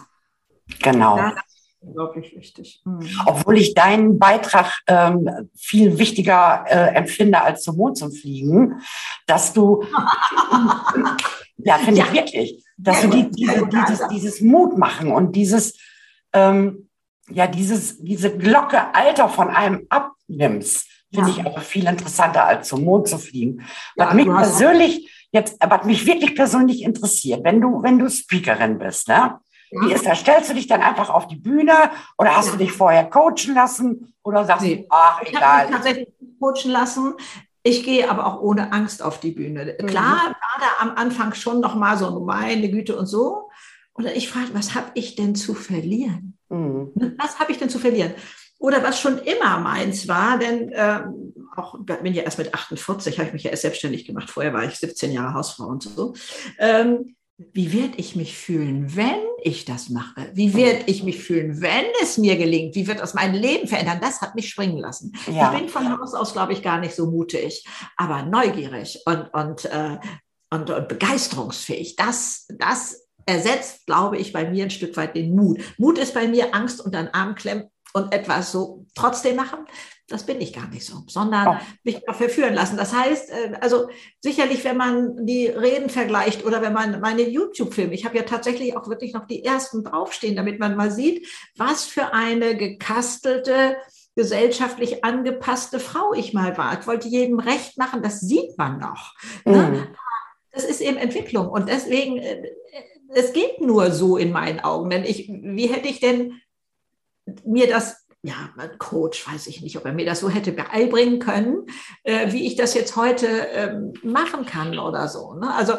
genau. 0.80 1.16
Das 1.16 1.32
ist 1.32 1.76
unglaublich 1.80 2.36
wichtig. 2.36 2.80
Mhm. 2.84 3.10
Obwohl 3.26 3.58
ich 3.58 3.74
deinen 3.74 4.20
Beitrag 4.20 4.72
ähm, 4.86 5.50
viel 5.56 5.98
wichtiger 5.98 6.64
äh, 6.68 6.94
empfinde 6.94 7.42
als 7.42 7.64
zum 7.64 7.76
Mond 7.76 7.98
zu 7.98 8.08
fliegen, 8.08 8.80
dass 9.26 9.52
du, 9.52 9.82
ja, 11.56 11.78
finde 11.78 12.02
ich 12.02 12.12
wirklich, 12.12 12.64
dass 12.78 13.02
du 13.02 13.08
die, 13.08 13.30
diese, 13.30 13.66
dieses, 13.66 14.08
dieses 14.08 14.40
Mut 14.40 14.78
machen 14.78 15.12
und 15.12 15.36
dieses, 15.36 15.78
ähm, 16.32 16.88
ja, 17.28 17.46
dieses, 17.46 17.98
diese 17.98 18.36
Glocke 18.36 18.94
Alter 18.94 19.28
von 19.28 19.50
einem 19.50 19.86
abnimmst 19.90 20.88
Finde 21.12 21.30
ja. 21.30 21.36
ich 21.36 21.46
aber 21.46 21.60
viel 21.60 21.86
interessanter, 21.86 22.44
als 22.44 22.68
zum 22.68 22.84
Mond 22.84 23.08
zu 23.08 23.18
fliegen. 23.18 23.62
Was 23.96 24.08
ja, 24.08 24.14
mich 24.14 24.26
persönlich 24.26 25.28
jetzt, 25.32 25.56
was 25.66 25.84
mich 25.84 26.06
wirklich 26.06 26.34
persönlich 26.34 26.82
interessiert, 26.82 27.44
wenn 27.44 27.60
du, 27.60 27.82
wenn 27.82 27.98
du 27.98 28.10
Speakerin 28.10 28.78
bist, 28.78 29.08
ne? 29.08 29.38
Wie 29.70 29.92
ist 29.92 30.06
das? 30.06 30.20
Stellst 30.20 30.48
du 30.48 30.54
dich 30.54 30.66
dann 30.66 30.80
einfach 30.80 31.10
auf 31.10 31.28
die 31.28 31.36
Bühne 31.36 31.74
oder 32.16 32.34
hast 32.34 32.46
ja. 32.46 32.52
du 32.52 32.58
dich 32.58 32.72
vorher 32.72 33.04
coachen 33.04 33.54
lassen 33.54 34.14
oder 34.22 34.44
sagst 34.46 34.64
nee. 34.64 34.76
du, 34.76 34.86
ach, 34.88 35.20
egal? 35.22 35.32
Ich 35.32 35.42
habe 35.42 35.66
mich 35.66 35.76
tatsächlich 35.76 36.08
coachen 36.40 36.70
lassen. 36.70 37.14
Ich 37.68 37.84
gehe 37.84 38.10
aber 38.10 38.26
auch 38.26 38.40
ohne 38.40 38.72
Angst 38.72 39.02
auf 39.02 39.20
die 39.20 39.32
Bühne. 39.32 39.76
Mhm. 39.78 39.86
Klar, 39.86 40.26
war 40.26 40.58
da 40.58 40.66
am 40.80 40.90
Anfang 40.96 41.34
schon 41.34 41.60
noch 41.60 41.74
mal 41.74 41.98
so, 41.98 42.20
meine 42.20 42.70
Güte 42.70 42.96
und 42.96 43.06
so. 43.06 43.50
Oder 43.94 44.16
ich 44.16 44.30
frage, 44.30 44.54
was 44.54 44.74
habe 44.74 44.90
ich 44.94 45.16
denn 45.16 45.34
zu 45.34 45.52
verlieren? 45.54 46.38
Mhm. 46.48 46.92
Was 47.18 47.38
habe 47.38 47.52
ich 47.52 47.58
denn 47.58 47.68
zu 47.68 47.78
verlieren? 47.78 48.14
oder 48.60 48.82
was 48.82 49.00
schon 49.00 49.18
immer 49.18 49.60
meins 49.60 50.08
war, 50.08 50.36
denn 50.36 50.72
äh, 50.72 51.02
auch 51.54 51.78
bin 51.78 52.12
ja 52.12 52.24
erst 52.24 52.38
mit 52.38 52.52
48, 52.52 53.18
habe 53.18 53.28
ich 53.28 53.32
mich 53.32 53.44
ja 53.44 53.52
erst 53.52 53.62
selbstständig 53.62 54.04
gemacht. 54.04 54.30
Vorher 54.30 54.52
war 54.52 54.64
ich 54.64 54.74
17 54.74 55.12
Jahre 55.12 55.34
Hausfrau 55.34 55.66
und 55.66 55.84
so. 55.84 56.14
Ähm, 56.58 57.14
wie 57.38 57.72
werde 57.72 57.94
ich 57.98 58.16
mich 58.16 58.36
fühlen, 58.36 58.96
wenn 58.96 59.20
ich 59.42 59.64
das 59.64 59.90
mache? 59.90 60.28
Wie 60.34 60.54
werde 60.54 60.82
ich 60.86 61.04
mich 61.04 61.22
fühlen, 61.22 61.60
wenn 61.60 61.84
es 62.02 62.18
mir 62.18 62.36
gelingt? 62.36 62.74
Wie 62.74 62.88
wird 62.88 62.98
das 62.98 63.14
mein 63.14 63.32
Leben 63.32 63.68
verändern? 63.68 64.00
Das 64.00 64.20
hat 64.20 64.34
mich 64.34 64.50
springen 64.50 64.78
lassen. 64.78 65.12
Ja. 65.32 65.52
Ich 65.52 65.60
bin 65.60 65.68
von 65.68 65.88
Haus 65.96 66.14
aus, 66.14 66.32
glaube 66.32 66.52
ich, 66.52 66.62
gar 66.62 66.80
nicht 66.80 66.96
so 66.96 67.06
mutig, 67.06 67.64
aber 67.96 68.24
neugierig 68.24 69.00
und, 69.06 69.32
und, 69.32 69.64
äh, 69.66 69.98
und, 70.50 70.68
und 70.68 70.88
begeisterungsfähig. 70.88 71.94
Das, 71.94 72.48
das 72.58 73.06
ersetzt, 73.24 73.86
glaube 73.86 74.18
ich, 74.18 74.32
bei 74.32 74.50
mir 74.50 74.64
ein 74.64 74.70
Stück 74.70 74.96
weit 74.96 75.14
den 75.14 75.36
Mut. 75.36 75.60
Mut 75.76 75.98
ist 75.98 76.14
bei 76.14 76.26
mir 76.26 76.56
Angst 76.56 76.80
und 76.80 76.92
dann 76.92 77.08
Arm 77.08 77.36
klemmen 77.36 77.70
und 77.94 78.12
etwas 78.12 78.52
so 78.52 78.86
trotzdem 78.94 79.36
machen, 79.36 79.66
das 80.08 80.24
bin 80.24 80.40
ich 80.40 80.54
gar 80.54 80.68
nicht 80.68 80.86
so, 80.86 81.02
sondern 81.06 81.48
oh. 81.48 81.56
mich 81.84 82.00
dafür 82.06 82.30
führen 82.30 82.54
lassen. 82.54 82.78
Das 82.78 82.94
heißt, 82.94 83.30
äh, 83.30 83.52
also 83.60 83.88
sicherlich, 84.20 84.64
wenn 84.64 84.76
man 84.76 85.26
die 85.26 85.46
Reden 85.46 85.90
vergleicht 85.90 86.46
oder 86.46 86.62
wenn 86.62 86.72
man 86.72 87.00
meine 87.00 87.28
YouTube-Filme, 87.28 87.92
ich 87.92 88.06
habe 88.06 88.16
ja 88.16 88.22
tatsächlich 88.22 88.76
auch 88.76 88.88
wirklich 88.88 89.12
noch 89.12 89.26
die 89.26 89.44
ersten 89.44 89.84
draufstehen, 89.84 90.34
damit 90.34 90.58
man 90.58 90.76
mal 90.76 90.90
sieht, 90.90 91.28
was 91.56 91.84
für 91.84 92.14
eine 92.14 92.56
gekastelte, 92.56 93.76
gesellschaftlich 94.16 95.04
angepasste 95.04 95.78
Frau 95.78 96.14
ich 96.14 96.32
mal 96.32 96.56
war. 96.56 96.78
Ich 96.80 96.86
wollte 96.86 97.08
jedem 97.08 97.38
recht 97.38 97.76
machen, 97.76 98.02
das 98.02 98.20
sieht 98.20 98.56
man 98.56 98.78
noch. 98.78 99.14
Ne? 99.44 99.56
Mhm. 99.56 99.86
Das 100.50 100.64
ist 100.64 100.80
eben 100.80 100.96
Entwicklung 100.96 101.48
und 101.48 101.68
deswegen, 101.68 102.16
äh, 102.16 102.50
es 103.10 103.32
geht 103.32 103.60
nur 103.60 103.90
so 103.90 104.16
in 104.16 104.32
meinen 104.32 104.60
Augen. 104.60 104.90
Denn 104.90 105.04
ich, 105.04 105.28
wie 105.28 105.66
hätte 105.66 105.88
ich 105.88 106.00
denn 106.00 106.40
mir 107.46 107.68
das, 107.68 108.06
ja, 108.22 108.50
mein 108.56 108.78
Coach, 108.78 109.26
weiß 109.26 109.46
ich 109.46 109.62
nicht, 109.62 109.76
ob 109.76 109.84
er 109.84 109.92
mir 109.92 110.06
das 110.06 110.20
so 110.20 110.28
hätte 110.28 110.52
beibringen 110.52 111.18
können, 111.18 111.66
äh, 112.02 112.32
wie 112.32 112.46
ich 112.46 112.56
das 112.56 112.74
jetzt 112.74 112.96
heute 112.96 113.26
ähm, 113.26 113.92
machen 114.02 114.46
kann 114.46 114.78
oder 114.78 115.08
so. 115.08 115.34
Ne? 115.34 115.52
Also, 115.54 115.74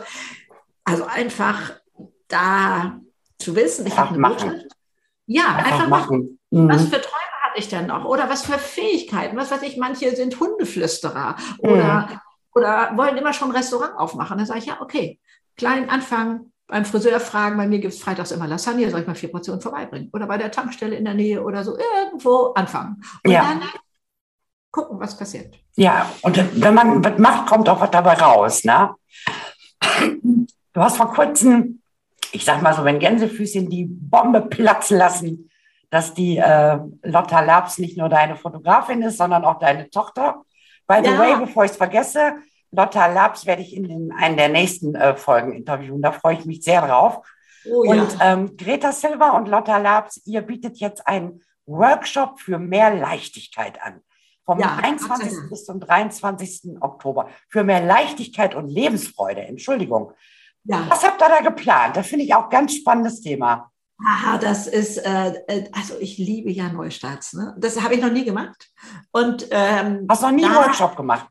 also 0.83 1.05
einfach 1.05 1.73
da 2.27 2.99
zu 3.37 3.55
wissen, 3.55 3.85
ich 3.85 3.97
habe 3.97 4.09
eine 4.09 4.19
machen. 4.19 4.63
Ja, 5.25 5.55
einfach, 5.55 5.71
einfach 5.71 5.87
machen. 5.89 6.39
machen. 6.51 6.69
Was 6.69 6.83
mhm. 6.83 6.87
für 6.87 7.01
Träume 7.01 7.43
hatte 7.43 7.59
ich 7.59 7.69
denn 7.69 7.87
noch? 7.87 8.05
Oder 8.05 8.29
was 8.29 8.43
für 8.43 8.57
Fähigkeiten? 8.57 9.37
Was 9.37 9.51
weiß 9.51 9.61
ich, 9.63 9.77
manche 9.77 10.15
sind 10.15 10.39
Hundeflüsterer 10.39 11.35
oder, 11.59 12.07
mhm. 12.09 12.19
oder 12.55 12.91
wollen 12.95 13.17
immer 13.17 13.33
schon 13.33 13.49
ein 13.49 13.55
Restaurant 13.55 13.97
aufmachen. 13.97 14.37
Dann 14.37 14.47
sage 14.47 14.59
ich, 14.59 14.65
ja, 14.65 14.81
okay, 14.81 15.19
klein 15.55 15.89
anfangen, 15.89 16.51
beim 16.69 16.85
Friseur 16.85 17.19
fragen, 17.19 17.57
bei 17.57 17.67
mir 17.67 17.79
gibt 17.79 17.93
es 17.93 18.01
freitags 18.01 18.31
immer 18.31 18.47
Lasagne, 18.47 18.89
soll 18.89 19.01
ich 19.01 19.07
mal 19.07 19.15
vier 19.15 19.31
Portionen 19.31 19.59
vorbeibringen? 19.59 20.09
Oder 20.13 20.27
bei 20.27 20.37
der 20.37 20.51
Tankstelle 20.51 20.95
in 20.95 21.03
der 21.03 21.15
Nähe 21.15 21.43
oder 21.43 21.63
so, 21.63 21.75
irgendwo 21.77 22.53
anfangen. 22.53 23.03
Und 23.25 23.31
ja. 23.31 23.41
dann 23.41 23.63
gucken, 24.71 24.99
was 24.99 25.17
passiert. 25.17 25.55
Ja, 25.75 26.11
und 26.21 26.37
wenn 26.61 26.73
man 26.75 27.03
was 27.03 27.17
macht, 27.17 27.47
kommt 27.47 27.67
auch 27.67 27.81
was 27.81 27.89
dabei 27.89 28.13
raus. 28.13 28.63
Ne? 28.63 28.93
Du 30.73 30.81
hast 30.81 30.97
vor 30.97 31.11
kurzem, 31.11 31.81
ich 32.31 32.45
sag 32.45 32.61
mal 32.61 32.75
so, 32.75 32.85
wenn 32.85 32.99
Gänsefüßchen 32.99 33.67
die 33.67 33.85
Bombe 33.85 34.41
platzen 34.41 34.99
lassen, 34.99 35.49
dass 35.89 36.13
die 36.13 36.37
äh, 36.37 36.77
Lotta 37.01 37.41
Labs 37.41 37.79
nicht 37.79 37.97
nur 37.97 38.09
deine 38.09 38.35
Fotografin 38.35 39.01
ist, 39.01 39.17
sondern 39.17 39.43
auch 39.43 39.57
deine 39.57 39.89
Tochter. 39.89 40.43
By 40.85 40.99
the 41.03 41.09
ja. 41.09 41.17
way, 41.17 41.35
bevor 41.39 41.65
ich 41.65 41.71
es 41.71 41.77
vergesse, 41.77 42.33
Lotta 42.71 43.07
Labs 43.07 43.45
werde 43.45 43.61
ich 43.61 43.75
in 43.75 43.87
den, 43.87 44.11
einen 44.11 44.37
der 44.37 44.49
nächsten 44.49 44.95
äh, 44.95 45.15
Folgen 45.15 45.53
interviewen. 45.53 46.01
Da 46.01 46.11
freue 46.11 46.35
ich 46.35 46.45
mich 46.45 46.63
sehr 46.63 46.85
drauf. 46.85 47.21
Oh, 47.65 47.83
ja. 47.83 47.91
Und 47.91 48.17
ähm, 48.21 48.57
Greta 48.57 48.91
Silva 48.91 49.31
und 49.31 49.47
Lotta 49.47 49.77
Labs, 49.77 50.21
ihr 50.25 50.41
bietet 50.41 50.77
jetzt 50.77 51.05
einen 51.07 51.41
Workshop 51.65 52.39
für 52.39 52.57
mehr 52.57 52.93
Leichtigkeit 52.95 53.81
an. 53.81 54.01
Vom 54.45 54.59
ja, 54.59 54.77
21. 54.81 55.27
Absolut. 55.27 55.49
bis 55.49 55.65
zum 55.65 55.79
23. 55.79 56.81
Oktober. 56.81 57.29
Für 57.49 57.63
mehr 57.63 57.83
Leichtigkeit 57.83 58.55
und 58.55 58.67
Lebensfreude. 58.67 59.41
Entschuldigung. 59.41 60.13
Ja. 60.63 60.85
Was 60.89 61.03
habt 61.03 61.21
ihr 61.21 61.29
da 61.29 61.41
geplant? 61.41 61.95
Das 61.97 62.07
finde 62.07 62.25
ich 62.25 62.33
auch 62.33 62.45
ein 62.45 62.49
ganz 62.49 62.75
spannendes 62.75 63.21
Thema. 63.21 63.71
Aha, 64.03 64.37
das 64.37 64.65
ist, 64.67 64.97
äh, 64.97 65.33
äh, 65.47 65.69
also 65.73 65.95
ich 65.99 66.17
liebe 66.17 66.49
ja 66.49 66.69
Neustarts. 66.69 67.33
Ne? 67.33 67.55
Das 67.57 67.81
habe 67.81 67.95
ich 67.95 68.01
noch 68.01 68.11
nie 68.11 68.23
gemacht. 68.23 68.69
Und, 69.11 69.47
ähm, 69.51 70.07
Hast 70.09 70.23
du 70.23 70.27
noch 70.27 70.33
nie 70.33 70.45
einen 70.45 70.55
Workshop 70.55 70.95
gemacht? 70.95 71.27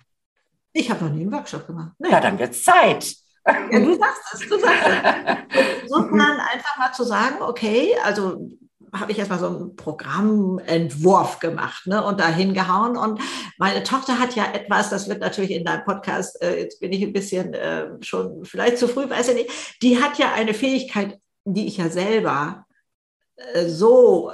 Ich 0.79 0.89
habe 0.93 1.05
noch 1.05 1.13
nie 1.13 1.23
einen 1.23 1.33
Workshop 1.33 1.67
gemacht. 1.67 1.91
Nee. 1.99 2.11
Ja, 2.11 2.21
dann 2.21 2.39
wird 2.39 2.53
es 2.53 2.63
Zeit. 2.63 3.13
Ja, 3.45 3.81
du 3.81 3.99
sagst 3.99 4.23
es, 4.33 4.49
du 4.49 4.61
sagst 4.61 4.87
es. 4.87 5.83
Insofern 5.83 6.39
einfach 6.39 6.77
mal 6.79 6.93
zu 6.93 7.03
sagen, 7.03 7.43
okay, 7.43 7.97
also 8.05 8.49
habe 8.93 9.11
ich 9.11 9.19
erstmal 9.19 9.41
so 9.41 9.49
einen 9.49 9.75
Programmentwurf 9.75 11.41
gemacht 11.41 11.89
ne, 11.89 12.05
und 12.05 12.21
da 12.21 12.29
hingehauen. 12.29 12.97
Und 12.97 13.21
meine 13.59 13.83
Tochter 13.83 14.21
hat 14.21 14.37
ja 14.37 14.53
etwas, 14.53 14.89
das 14.89 15.09
wird 15.09 15.21
natürlich 15.21 15.51
in 15.51 15.65
deinem 15.65 15.85
Podcast, 15.85 16.41
äh, 16.43 16.61
jetzt 16.61 16.79
bin 16.79 16.93
ich 16.93 17.03
ein 17.03 17.13
bisschen 17.13 17.55
äh, 17.55 17.89
schon 18.01 18.45
vielleicht 18.45 18.79
zu 18.79 18.87
früh, 18.87 19.11
weiß 19.11 19.31
ich 19.31 19.35
nicht, 19.35 19.83
die 19.83 20.01
hat 20.01 20.17
ja 20.19 20.33
eine 20.33 20.55
Fähigkeit, 20.55 21.19
die 21.45 21.67
ich 21.67 21.79
ja 21.79 21.89
selber 21.89 22.67
äh, 23.35 23.67
so 23.67 24.31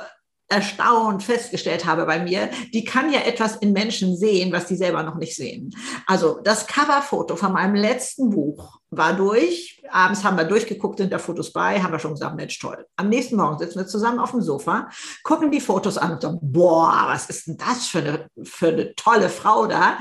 erstaunt 0.49 1.23
festgestellt 1.23 1.87
habe 1.87 2.05
bei 2.05 2.23
mir, 2.23 2.51
die 2.73 2.85
kann 2.85 3.13
ja 3.13 3.21
etwas 3.21 3.57
in 3.57 3.73
Menschen 3.73 4.17
sehen, 4.17 4.53
was 4.53 4.67
die 4.67 4.77
selber 4.77 5.03
noch 5.03 5.17
nicht 5.17 5.35
sehen. 5.35 5.75
Also 6.07 6.41
das 6.45 6.67
Coverfoto 6.67 7.37
von 7.37 7.53
meinem 7.53 7.75
letzten 7.75 8.31
Buch 8.31 8.79
war 8.91 9.15
durch. 9.15 9.83
Abends 9.91 10.23
haben 10.23 10.37
wir 10.37 10.45
durchgeguckt, 10.45 10.99
sind 10.99 11.13
da 11.13 11.19
Fotos 11.19 11.53
bei, 11.53 11.83
haben 11.83 11.93
wir 11.93 11.99
schon 11.99 12.13
gesagt, 12.13 12.37
Mensch, 12.37 12.59
toll. 12.59 12.87
Am 12.97 13.09
nächsten 13.09 13.37
Morgen 13.37 13.59
sitzen 13.59 13.79
wir 13.79 13.87
zusammen 13.87 14.19
auf 14.19 14.33
dem 14.33 14.43
Sofa, 14.43 14.91
gucken 15.23 15.51
die 15.51 15.61
Fotos 15.61 15.99
an 15.99 16.13
und 16.13 16.23
sagen, 16.23 16.39
boah, 16.43 17.05
was 17.07 17.31
ist 17.31 17.47
denn 17.47 17.57
das 17.57 17.87
für 17.87 17.99
eine, 17.99 18.29
für 18.43 18.69
eine 18.69 18.95
tolle 18.95 19.31
Frau 19.31 19.67
da? 19.67 19.99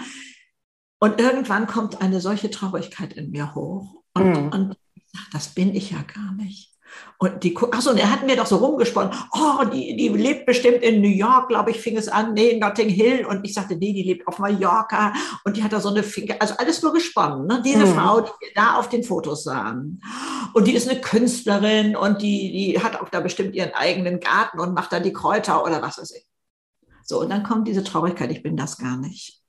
Und 0.99 1.19
irgendwann 1.19 1.67
kommt 1.67 2.01
eine 2.01 2.21
solche 2.21 2.49
Traurigkeit 2.49 3.13
in 3.13 3.31
mir 3.31 3.55
hoch. 3.55 4.03
Und, 4.13 4.29
mhm. 4.29 4.47
und 4.49 4.77
ich 4.95 5.03
sage, 5.11 5.25
das 5.31 5.49
bin 5.49 5.75
ich 5.75 5.91
ja 5.91 6.01
gar 6.01 6.33
nicht. 6.33 6.72
Und 7.17 7.43
die, 7.43 7.55
achso, 7.71 7.91
und 7.91 7.97
er 7.97 8.11
hat 8.11 8.25
mir 8.25 8.35
doch 8.35 8.45
so 8.45 8.57
rumgesponnen, 8.57 9.13
oh, 9.31 9.63
die, 9.71 9.95
die 9.95 10.09
lebt 10.09 10.45
bestimmt 10.45 10.81
in 10.81 11.01
New 11.01 11.07
York, 11.07 11.47
glaube 11.47 11.71
ich, 11.71 11.79
fing 11.79 11.95
es 11.95 12.09
an, 12.09 12.33
nee, 12.33 12.57
Notting 12.57 12.89
Hill. 12.89 13.25
Und 13.25 13.45
ich 13.45 13.53
sagte, 13.53 13.75
nee, 13.75 13.93
die 13.93 14.03
lebt 14.03 14.27
auf 14.27 14.39
Mallorca 14.39 15.13
und 15.45 15.55
die 15.55 15.63
hat 15.63 15.71
da 15.71 15.79
so 15.79 15.89
eine 15.89 16.03
Finger, 16.03 16.35
also 16.39 16.55
alles 16.57 16.81
nur 16.81 16.93
gesponnen, 16.93 17.47
ne? 17.47 17.61
diese 17.63 17.85
mhm. 17.85 17.93
Frau, 17.93 18.21
die 18.21 18.31
wir 18.39 18.49
da 18.55 18.75
auf 18.75 18.89
den 18.89 19.03
Fotos 19.03 19.43
sahen. 19.43 20.01
Und 20.53 20.67
die 20.67 20.73
ist 20.73 20.89
eine 20.89 20.99
Künstlerin 20.99 21.95
und 21.95 22.21
die, 22.21 22.51
die 22.51 22.83
hat 22.83 22.99
auch 22.99 23.09
da 23.09 23.21
bestimmt 23.21 23.55
ihren 23.55 23.73
eigenen 23.73 24.19
Garten 24.19 24.59
und 24.59 24.73
macht 24.73 24.91
da 24.91 24.99
die 24.99 25.13
Kräuter 25.13 25.63
oder 25.63 25.81
was 25.81 25.97
weiß 25.97 26.11
ich. 26.11 26.25
So, 27.03 27.21
und 27.21 27.29
dann 27.29 27.43
kommt 27.43 27.67
diese 27.67 27.83
Traurigkeit, 27.83 28.31
ich 28.31 28.43
bin 28.43 28.57
das 28.57 28.77
gar 28.77 28.97
nicht. 28.97 29.41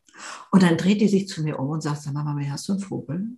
Und 0.51 0.63
dann 0.63 0.77
dreht 0.77 1.01
die 1.01 1.09
sich 1.09 1.29
zu 1.29 1.43
mir 1.43 1.59
um 1.59 1.71
und 1.71 1.83
sagt, 1.83 2.07
Mama, 2.13 2.37
hast 2.49 2.69
du 2.69 2.73
einen 2.73 2.81
Vogel? 2.81 3.37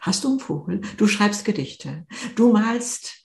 Hast 0.00 0.24
du 0.24 0.30
einen 0.30 0.40
Vogel? 0.40 0.80
Du 0.96 1.06
schreibst 1.06 1.44
Gedichte. 1.44 2.06
Du 2.34 2.52
malst 2.52 3.22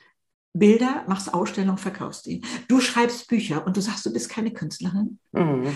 Bilder, 0.53 1.05
machst 1.07 1.33
Ausstellungen, 1.33 1.77
verkaufst 1.77 2.25
die. 2.25 2.41
Du 2.67 2.81
schreibst 2.81 3.27
Bücher 3.27 3.65
und 3.65 3.77
du 3.77 3.81
sagst, 3.81 4.05
du 4.05 4.13
bist 4.13 4.29
keine 4.29 4.51
Künstlerin. 4.51 5.19
Mhm. 5.31 5.75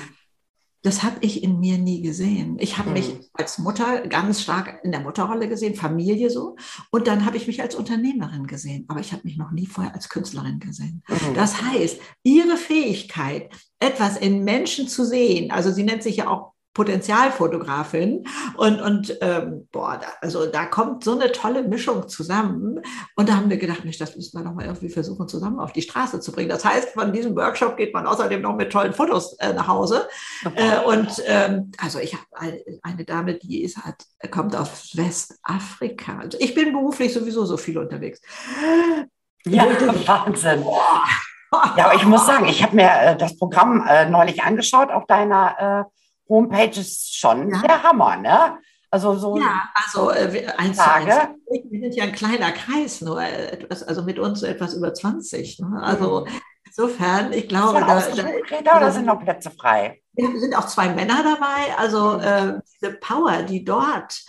das 0.83 1.01
habe 1.01 1.17
ich 1.21 1.41
in 1.41 1.59
mir 1.59 1.79
nie 1.79 2.03
gesehen. 2.03 2.57
Ich 2.59 2.77
habe 2.77 2.89
mhm. 2.89 2.93
mich 2.93 3.29
als 3.33 3.57
Mutter 3.57 4.07
ganz 4.07 4.41
stark 4.41 4.81
in 4.83 4.91
der 4.91 5.01
Mutterrolle 5.01 5.49
gesehen, 5.49 5.73
Familie 5.73 6.29
so. 6.29 6.57
Und 6.91 7.07
dann 7.07 7.25
habe 7.25 7.37
ich 7.37 7.47
mich 7.47 7.61
als 7.61 7.73
Unternehmerin 7.73 8.45
gesehen. 8.45 8.85
Aber 8.87 8.99
ich 8.99 9.11
habe 9.11 9.23
mich 9.23 9.35
noch 9.35 9.49
nie 9.49 9.65
vorher 9.65 9.95
als 9.95 10.09
Künstlerin 10.09 10.59
gesehen. 10.59 11.03
Mhm. 11.07 11.33
Das 11.33 11.61
heißt, 11.63 11.99
ihre 12.21 12.57
Fähigkeit, 12.57 13.51
etwas 13.79 14.17
in 14.17 14.43
Menschen 14.43 14.87
zu 14.87 15.05
sehen, 15.05 15.49
also 15.49 15.71
sie 15.71 15.83
nennt 15.83 16.03
sich 16.03 16.17
ja 16.17 16.27
auch 16.27 16.54
Potenzialfotografin. 16.75 18.27
Und, 18.57 18.81
und 18.81 19.17
ähm, 19.21 19.67
boah, 19.71 19.97
da, 19.99 20.07
also 20.21 20.45
da 20.45 20.65
kommt 20.65 21.03
so 21.03 21.13
eine 21.13 21.31
tolle 21.31 21.63
Mischung 21.63 22.07
zusammen. 22.07 22.81
Und 23.15 23.29
da 23.29 23.37
haben 23.37 23.49
wir 23.49 23.57
gedacht, 23.57 23.83
Mensch, 23.83 23.97
das 23.97 24.15
müssen 24.15 24.37
wir 24.37 24.43
doch 24.43 24.53
mal 24.53 24.65
irgendwie 24.65 24.89
versuchen, 24.89 25.27
zusammen 25.27 25.59
auf 25.59 25.71
die 25.71 25.81
Straße 25.81 26.19
zu 26.19 26.33
bringen. 26.33 26.49
Das 26.49 26.65
heißt, 26.65 26.89
von 26.89 27.13
diesem 27.13 27.35
Workshop 27.35 27.77
geht 27.77 27.93
man 27.93 28.05
außerdem 28.05 28.41
noch 28.41 28.55
mit 28.55 28.71
tollen 28.71 28.93
Fotos 28.93 29.33
äh, 29.39 29.53
nach 29.53 29.67
Hause. 29.67 30.07
Äh, 30.53 30.79
und 30.85 31.23
ähm, 31.25 31.71
also 31.81 31.99
ich 31.99 32.13
habe 32.13 32.25
eine, 32.33 32.59
eine, 32.83 33.05
Dame, 33.05 33.35
die 33.35 33.63
ist, 33.63 33.77
hat, 33.77 34.03
kommt 34.29 34.53
aus 34.55 34.95
Westafrika. 34.95 36.19
Also 36.19 36.37
ich 36.41 36.53
bin 36.53 36.73
beruflich 36.73 37.13
sowieso 37.13 37.45
so 37.45 37.55
viel 37.55 37.77
unterwegs. 37.77 38.19
Ja, 39.45 39.65
Wahnsinn. 40.07 40.65
Ja, 41.77 41.85
aber 41.85 41.95
ich 41.95 42.05
muss 42.05 42.25
sagen, 42.25 42.47
ich 42.47 42.61
habe 42.61 42.75
mir 42.75 42.91
äh, 42.91 43.15
das 43.15 43.37
Programm 43.37 43.85
äh, 43.87 44.09
neulich 44.09 44.43
angeschaut 44.43 44.91
auf 44.91 45.05
deiner 45.05 45.85
äh, 45.87 45.95
Homepage 46.29 46.79
ist 46.79 47.17
schon 47.17 47.49
ja. 47.49 47.61
der 47.61 47.83
Hammer, 47.83 48.15
ne? 48.17 48.57
Also 48.91 49.15
so 49.15 49.37
ja, 49.37 49.69
also 49.73 50.09
äh, 50.11 50.47
eins 50.57 50.77
Tage. 50.77 51.11
Eins, 51.11 51.29
wir 51.69 51.81
sind 51.81 51.95
ja 51.95 52.05
ein 52.05 52.13
kleiner 52.13 52.51
Kreis, 52.51 53.01
nur 53.01 53.21
etwas, 53.21 53.83
also 53.83 54.03
mit 54.03 54.19
uns 54.19 54.39
so 54.39 54.45
etwas 54.45 54.73
über 54.73 54.93
20. 54.93 55.59
Ne? 55.59 55.81
Also 55.81 56.25
mhm. 56.25 56.41
insofern, 56.65 57.33
ich 57.33 57.49
glaube, 57.49 57.81
da, 57.81 57.99
da, 58.63 58.77
oder 58.77 58.91
sind 58.91 59.05
noch 59.05 59.19
Plätze 59.19 59.51
frei? 59.51 60.01
Wir 60.13 60.39
sind 60.39 60.55
auch 60.55 60.67
zwei 60.67 60.89
Männer 60.89 61.23
dabei. 61.23 61.77
Also 61.77 62.19
äh, 62.19 62.61
diese 62.73 62.93
Power, 62.93 63.43
die 63.43 63.65
dort 63.65 64.23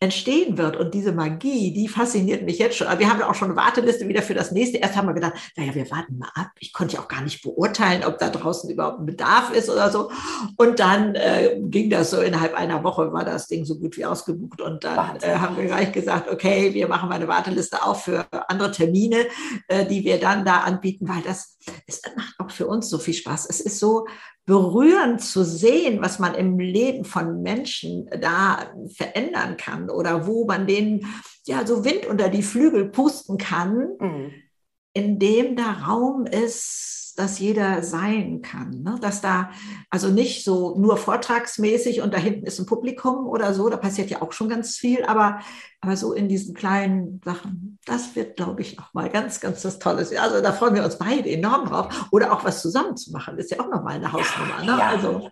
entstehen 0.00 0.58
wird. 0.58 0.76
Und 0.76 0.94
diese 0.94 1.12
Magie, 1.12 1.72
die 1.72 1.88
fasziniert 1.88 2.44
mich 2.44 2.58
jetzt 2.58 2.76
schon. 2.76 2.86
Aber 2.86 3.00
wir 3.00 3.10
haben 3.10 3.20
auch 3.22 3.34
schon 3.34 3.48
eine 3.50 3.56
Warteliste 3.56 4.06
wieder 4.06 4.22
für 4.22 4.34
das 4.34 4.52
nächste. 4.52 4.78
Erst 4.78 4.96
haben 4.96 5.08
wir 5.08 5.14
gedacht, 5.14 5.34
naja, 5.56 5.74
wir 5.74 5.90
warten 5.90 6.18
mal 6.18 6.30
ab. 6.34 6.50
Ich 6.60 6.72
konnte 6.72 6.96
ja 6.96 7.02
auch 7.02 7.08
gar 7.08 7.22
nicht 7.22 7.42
beurteilen, 7.42 8.04
ob 8.04 8.18
da 8.18 8.30
draußen 8.30 8.70
überhaupt 8.70 9.00
ein 9.00 9.06
Bedarf 9.06 9.50
ist 9.50 9.68
oder 9.68 9.90
so. 9.90 10.10
Und 10.56 10.78
dann 10.78 11.16
äh, 11.16 11.58
ging 11.62 11.90
das 11.90 12.10
so 12.10 12.20
innerhalb 12.20 12.54
einer 12.54 12.84
Woche, 12.84 13.12
war 13.12 13.24
das 13.24 13.48
Ding 13.48 13.64
so 13.64 13.78
gut 13.78 13.96
wie 13.96 14.04
ausgebucht. 14.04 14.60
Und 14.60 14.84
dann 14.84 15.16
äh, 15.20 15.34
haben 15.34 15.56
wir 15.56 15.64
gleich 15.64 15.90
gesagt, 15.90 16.30
okay, 16.30 16.72
wir 16.74 16.86
machen 16.86 17.08
mal 17.08 17.16
eine 17.16 17.26
Warteliste 17.26 17.82
auf 17.82 18.04
für 18.04 18.26
andere 18.48 18.70
Termine, 18.70 19.26
äh, 19.66 19.84
die 19.84 20.04
wir 20.04 20.20
dann 20.20 20.44
da 20.44 20.58
anbieten, 20.60 21.08
weil 21.08 21.22
das, 21.22 21.58
das 21.88 22.02
macht 22.16 22.37
auch 22.48 22.52
für 22.52 22.66
uns 22.66 22.88
so 22.88 22.98
viel 22.98 23.14
Spaß. 23.14 23.46
Es 23.48 23.60
ist 23.60 23.78
so 23.78 24.06
berührend 24.46 25.20
zu 25.20 25.44
sehen, 25.44 26.00
was 26.00 26.18
man 26.18 26.34
im 26.34 26.58
Leben 26.58 27.04
von 27.04 27.42
Menschen 27.42 28.08
da 28.20 28.72
verändern 28.88 29.56
kann 29.56 29.90
oder 29.90 30.26
wo 30.26 30.46
man 30.46 30.66
denen 30.66 31.06
ja 31.44 31.66
so 31.66 31.84
Wind 31.84 32.06
unter 32.06 32.28
die 32.28 32.42
Flügel 32.42 32.86
pusten 32.86 33.36
kann, 33.36 33.96
mhm. 34.00 34.32
Indem 34.98 35.54
da 35.54 35.70
Raum 35.86 36.26
ist, 36.26 37.14
dass 37.16 37.38
jeder 37.38 37.82
sein 37.82 38.42
kann. 38.42 38.82
Ne? 38.82 38.98
Dass 39.00 39.20
da 39.20 39.50
also 39.90 40.08
nicht 40.08 40.44
so 40.44 40.76
nur 40.76 40.96
vortragsmäßig 40.96 42.00
und 42.00 42.14
da 42.14 42.18
hinten 42.18 42.46
ist 42.46 42.58
ein 42.58 42.66
Publikum 42.66 43.26
oder 43.26 43.54
so, 43.54 43.68
da 43.68 43.76
passiert 43.76 44.10
ja 44.10 44.22
auch 44.22 44.32
schon 44.32 44.48
ganz 44.48 44.76
viel, 44.76 45.04
aber, 45.04 45.40
aber 45.80 45.96
so 45.96 46.12
in 46.12 46.28
diesen 46.28 46.54
kleinen 46.54 47.20
Sachen, 47.24 47.78
das 47.84 48.16
wird, 48.16 48.36
glaube 48.36 48.62
ich, 48.62 48.76
nochmal 48.76 49.08
ganz, 49.08 49.40
ganz 49.40 49.64
was 49.64 49.78
Tolles. 49.78 50.14
Also 50.16 50.40
da 50.40 50.52
freuen 50.52 50.74
wir 50.74 50.84
uns 50.84 50.98
beide 50.98 51.28
enorm 51.28 51.68
drauf. 51.68 52.08
Oder 52.10 52.32
auch 52.32 52.44
was 52.44 52.60
zusammen 52.60 52.96
zu 52.96 53.12
machen, 53.12 53.38
ist 53.38 53.50
ja 53.50 53.60
auch 53.60 53.68
nochmal 53.68 53.94
eine 53.94 54.12
Hausnummer. 54.12 54.60
Ne? 54.64 54.78
Ja. 54.78 54.88
Also, 54.88 55.30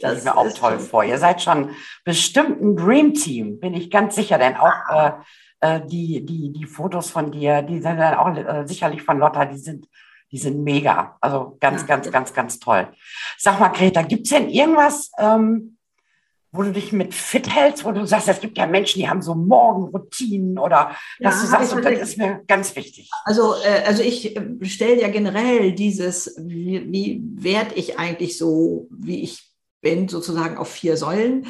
das 0.00 0.22
mir 0.22 0.36
auch 0.36 0.52
toll 0.52 0.78
vor. 0.78 1.02
Ihr 1.02 1.18
seid 1.18 1.42
schon 1.42 1.70
bestimmt 2.04 2.60
ein 2.60 2.76
Dream 2.76 3.12
Team, 3.12 3.58
bin 3.58 3.74
ich 3.74 3.90
ganz 3.90 4.14
sicher, 4.14 4.38
denn 4.38 4.56
auch 4.56 4.72
äh, 4.88 5.12
äh, 5.60 5.80
die, 5.86 6.24
die, 6.24 6.52
die 6.52 6.64
Fotos 6.64 7.10
von 7.10 7.30
dir, 7.32 7.62
die 7.62 7.80
sind 7.80 7.98
dann 7.98 8.14
auch 8.14 8.36
äh, 8.36 8.66
sicherlich 8.66 9.02
von 9.02 9.18
Lotta, 9.18 9.44
die 9.46 9.58
sind 9.58 9.88
die 10.32 10.38
sind 10.38 10.62
mega. 10.62 11.16
Also 11.20 11.56
ganz, 11.60 11.86
ganz, 11.86 12.10
ganz, 12.10 12.32
ganz 12.32 12.58
toll. 12.58 12.88
Sag 13.38 13.58
mal, 13.58 13.70
Greta, 13.70 14.02
gibt 14.02 14.26
es 14.26 14.30
denn 14.30 14.48
irgendwas, 14.48 15.10
ähm, 15.18 15.76
wo 16.52 16.62
du 16.62 16.72
dich 16.72 16.92
mit 16.92 17.14
fit 17.14 17.48
hältst, 17.54 17.84
wo 17.84 17.92
du 17.92 18.06
sagst, 18.06 18.28
es 18.28 18.40
gibt 18.40 18.58
ja 18.58 18.66
Menschen, 18.66 19.00
die 19.00 19.08
haben 19.08 19.22
so 19.22 19.34
Morgenroutinen 19.34 20.58
oder 20.58 20.96
dass 21.20 21.36
ja, 21.36 21.40
du 21.42 21.46
sagst, 21.46 21.72
und 21.74 21.84
das 21.84 22.00
ist 22.00 22.18
mir 22.18 22.42
ganz 22.46 22.74
wichtig. 22.74 23.08
Also, 23.24 23.54
äh, 23.64 23.84
also 23.86 24.02
ich 24.02 24.36
äh, 24.36 24.64
stelle 24.64 25.00
ja 25.00 25.08
generell 25.08 25.72
dieses, 25.72 26.34
wie, 26.38 26.90
wie 26.90 27.22
werde 27.34 27.74
ich 27.74 27.98
eigentlich 27.98 28.36
so, 28.36 28.88
wie 28.90 29.22
ich 29.22 29.48
bin, 29.80 30.08
sozusagen 30.08 30.58
auf 30.58 30.68
vier 30.68 30.96
Säulen. 30.96 31.46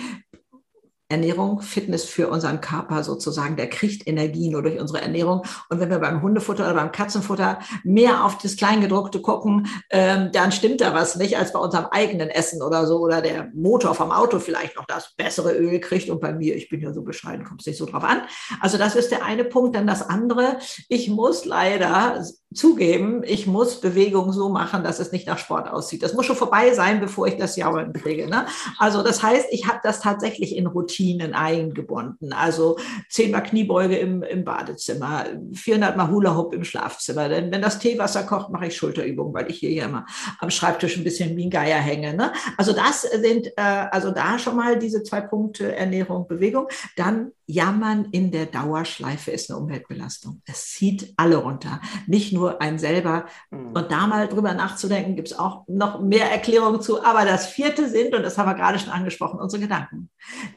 Ernährung, 1.10 1.60
Fitness 1.60 2.04
für 2.04 2.28
unseren 2.28 2.60
Körper 2.60 3.02
sozusagen, 3.02 3.56
der 3.56 3.68
kriegt 3.68 4.06
Energie 4.06 4.48
nur 4.48 4.62
durch 4.62 4.80
unsere 4.80 5.00
Ernährung. 5.00 5.42
Und 5.68 5.80
wenn 5.80 5.90
wir 5.90 5.98
beim 5.98 6.22
Hundefutter 6.22 6.64
oder 6.64 6.74
beim 6.74 6.92
Katzenfutter 6.92 7.58
mehr 7.84 8.24
auf 8.24 8.38
das 8.38 8.56
Kleingedruckte 8.56 9.20
gucken, 9.20 9.66
ähm, 9.90 10.30
dann 10.32 10.52
stimmt 10.52 10.80
da 10.80 10.94
was 10.94 11.16
nicht 11.16 11.36
als 11.36 11.52
bei 11.52 11.58
unserem 11.58 11.86
eigenen 11.86 12.28
Essen 12.28 12.62
oder 12.62 12.86
so. 12.86 12.98
Oder 12.98 13.20
der 13.20 13.50
Motor 13.54 13.94
vom 13.94 14.12
Auto 14.12 14.38
vielleicht 14.38 14.76
noch 14.76 14.86
das 14.86 15.14
bessere 15.16 15.52
Öl 15.52 15.80
kriegt. 15.80 16.10
Und 16.10 16.20
bei 16.20 16.32
mir, 16.32 16.54
ich 16.54 16.68
bin 16.68 16.80
ja 16.80 16.92
so 16.92 17.02
bescheiden, 17.02 17.44
kommt 17.44 17.60
es 17.60 17.66
nicht 17.66 17.78
so 17.78 17.86
drauf 17.86 18.04
an. 18.04 18.22
Also 18.60 18.78
das 18.78 18.94
ist 18.94 19.10
der 19.10 19.24
eine 19.24 19.44
Punkt. 19.44 19.74
Dann 19.76 19.86
das 19.86 20.02
andere, 20.02 20.58
ich 20.88 21.10
muss 21.10 21.44
leider 21.44 22.24
zugeben, 22.52 23.22
ich 23.24 23.46
muss 23.46 23.80
Bewegung 23.80 24.32
so 24.32 24.48
machen, 24.48 24.82
dass 24.82 24.98
es 24.98 25.12
nicht 25.12 25.26
nach 25.28 25.38
Sport 25.38 25.68
aussieht. 25.68 26.02
Das 26.02 26.14
muss 26.14 26.26
schon 26.26 26.34
vorbei 26.34 26.74
sein, 26.74 27.00
bevor 27.00 27.28
ich 27.28 27.36
das 27.36 27.54
Jaulen 27.54 27.92
kriege. 27.92 28.28
Ne? 28.28 28.46
Also 28.78 29.04
das 29.04 29.22
heißt, 29.22 29.46
ich 29.52 29.68
habe 29.68 29.78
das 29.84 30.00
tatsächlich 30.00 30.56
in 30.56 30.66
Routinen 30.66 31.32
eingebunden. 31.32 32.32
Also 32.32 32.76
zehnmal 33.08 33.44
Kniebeuge 33.44 33.96
im, 33.96 34.24
im 34.24 34.44
Badezimmer, 34.44 35.26
400 35.52 35.96
Mal 35.96 36.10
Hula 36.10 36.36
Hoop 36.36 36.52
im 36.52 36.64
Schlafzimmer. 36.64 37.28
Denn 37.28 37.52
wenn 37.52 37.62
das 37.62 37.78
Teewasser 37.78 38.24
kocht, 38.24 38.50
mache 38.50 38.66
ich 38.66 38.76
Schulterübungen, 38.76 39.32
weil 39.32 39.48
ich 39.48 39.58
hier 39.58 39.70
ja 39.70 39.84
immer 39.84 40.06
am 40.40 40.50
Schreibtisch 40.50 40.96
ein 40.96 41.04
bisschen 41.04 41.36
wie 41.36 41.46
ein 41.46 41.50
Geier 41.50 41.78
hänge. 41.78 42.14
Ne? 42.14 42.32
Also 42.56 42.72
das 42.72 43.02
sind, 43.02 43.46
äh, 43.56 43.86
also 43.92 44.10
da 44.10 44.40
schon 44.40 44.56
mal 44.56 44.76
diese 44.76 45.04
zwei 45.04 45.20
Punkte 45.20 45.76
Ernährung, 45.76 46.26
Bewegung. 46.26 46.66
Dann 46.96 47.30
Jammern 47.50 48.06
in 48.12 48.30
der 48.30 48.46
Dauerschleife 48.46 49.30
ist 49.30 49.50
eine 49.50 49.58
Umweltbelastung. 49.58 50.42
Es 50.46 50.70
zieht 50.70 51.12
alle 51.16 51.36
runter, 51.36 51.80
nicht 52.06 52.32
nur 52.32 52.60
ein 52.62 52.78
selber. 52.78 53.26
Mhm. 53.50 53.72
Und 53.72 53.90
da 53.90 54.06
mal 54.06 54.28
drüber 54.28 54.54
nachzudenken, 54.54 55.16
gibt 55.16 55.32
es 55.32 55.38
auch 55.38 55.64
noch 55.66 56.00
mehr 56.00 56.30
Erklärungen 56.30 56.80
zu. 56.80 57.04
Aber 57.04 57.24
das 57.24 57.46
vierte 57.46 57.88
sind, 57.88 58.14
und 58.14 58.22
das 58.22 58.38
haben 58.38 58.48
wir 58.48 58.54
gerade 58.54 58.78
schon 58.78 58.92
angesprochen, 58.92 59.40
unsere 59.40 59.62
Gedanken. 59.62 60.10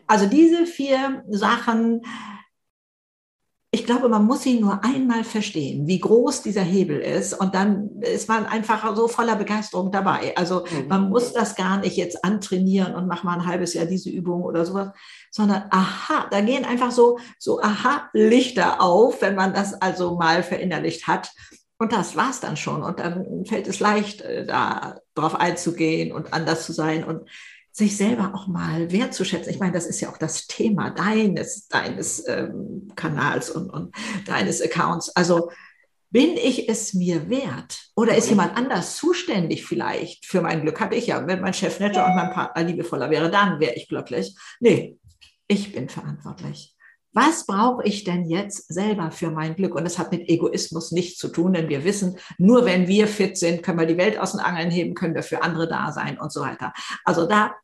Also 0.07 0.27
diese 0.27 0.65
vier 0.65 1.23
Sachen, 1.29 2.01
ich 3.73 3.87
glaube, 3.87 4.07
man 4.07 4.25
muss 4.25 4.45
ihn 4.45 4.61
nur 4.61 4.83
einmal 4.83 5.23
verstehen, 5.23 5.87
wie 5.87 5.99
groß 5.99 6.43
dieser 6.43 6.61
Hebel 6.61 6.99
ist. 6.99 7.33
Und 7.33 7.55
dann 7.55 7.89
ist 8.01 8.29
man 8.29 8.45
einfach 8.45 8.95
so 8.95 9.07
voller 9.07 9.35
Begeisterung 9.35 9.91
dabei. 9.91 10.37
Also 10.37 10.63
mhm. 10.69 10.87
man 10.89 11.09
muss 11.09 11.33
das 11.33 11.55
gar 11.55 11.77
nicht 11.79 11.97
jetzt 11.97 12.23
antrainieren 12.23 12.93
und 12.93 13.07
mach 13.07 13.23
mal 13.23 13.33
ein 13.33 13.47
halbes 13.47 13.73
Jahr 13.73 13.87
diese 13.87 14.11
Übung 14.11 14.43
oder 14.43 14.63
sowas, 14.63 14.89
sondern 15.31 15.63
aha, 15.71 16.27
da 16.29 16.41
gehen 16.41 16.65
einfach 16.65 16.91
so, 16.91 17.17
so 17.39 17.63
aha 17.63 18.11
Lichter 18.13 18.79
auf, 18.79 19.23
wenn 19.23 19.33
man 19.33 19.55
das 19.55 19.73
also 19.73 20.17
mal 20.17 20.43
verinnerlicht 20.43 21.07
hat. 21.07 21.31
Und 21.79 21.93
das 21.93 22.15
war's 22.15 22.39
dann 22.39 22.57
schon. 22.57 22.83
Und 22.83 22.99
dann 22.99 23.43
fällt 23.45 23.67
es 23.67 23.79
leicht, 23.79 24.21
äh, 24.21 24.45
da 24.45 24.99
drauf 25.15 25.33
einzugehen 25.33 26.11
und 26.11 26.31
anders 26.31 26.67
zu 26.67 26.73
sein 26.73 27.03
und 27.03 27.27
sich 27.73 27.97
selber 27.97 28.33
auch 28.35 28.45
mal 28.45 28.91
wertzuschätzen. 28.91 29.51
Ich 29.51 29.59
meine, 29.59 29.73
das 29.73 29.87
ist 29.87 29.99
ja 29.99 30.09
auch 30.09 30.17
das 30.17 30.45
Thema 30.45 30.91
deines, 30.91 31.67
deines 31.67 32.25
ähm, 32.27 32.91
Kanals 32.95 33.49
und, 33.49 33.71
und 33.71 33.95
deines 34.27 34.61
Accounts. 34.61 35.09
Also 35.15 35.49
bin 36.11 36.37
ich 36.37 36.69
es 36.69 36.93
mir 36.93 37.31
wert? 37.31 37.89
Oder 37.95 38.15
ist 38.15 38.29
jemand 38.29 38.55
anders 38.55 38.97
zuständig 38.97 39.65
vielleicht 39.65 40.27
für 40.27 40.41
mein 40.41 40.61
Glück? 40.61 40.79
Hatte 40.79 40.95
ich 40.95 41.07
ja. 41.07 41.25
Wenn 41.25 41.41
mein 41.41 41.55
Chef 41.55 41.79
netter 41.79 42.05
und 42.05 42.15
mein 42.15 42.31
Partner 42.31 42.63
liebevoller 42.63 43.09
wäre, 43.09 43.31
dann 43.31 43.59
wäre 43.59 43.73
ich 43.73 43.87
glücklich. 43.87 44.35
Nee, 44.59 44.99
ich 45.47 45.73
bin 45.73 45.89
verantwortlich. 45.89 46.75
Was 47.13 47.47
brauche 47.47 47.83
ich 47.83 48.03
denn 48.03 48.25
jetzt 48.25 48.71
selber 48.71 49.09
für 49.09 49.31
mein 49.31 49.55
Glück? 49.55 49.73
Und 49.73 49.83
das 49.83 49.97
hat 49.97 50.11
mit 50.11 50.29
Egoismus 50.29 50.91
nichts 50.91 51.17
zu 51.17 51.29
tun, 51.29 51.53
denn 51.53 51.69
wir 51.69 51.83
wissen, 51.83 52.17
nur 52.37 52.65
wenn 52.65 52.87
wir 52.87 53.07
fit 53.07 53.35
sind, 53.37 53.63
können 53.63 53.79
wir 53.79 53.87
die 53.87 53.97
Welt 53.97 54.19
aus 54.19 54.31
den 54.31 54.39
Angeln 54.39 54.69
heben, 54.69 54.93
können 54.93 55.15
wir 55.15 55.23
für 55.23 55.41
andere 55.41 55.67
da 55.67 55.91
sein 55.91 56.19
und 56.19 56.31
so 56.31 56.41
weiter. 56.41 56.73
Also 57.05 57.27
da 57.27 57.55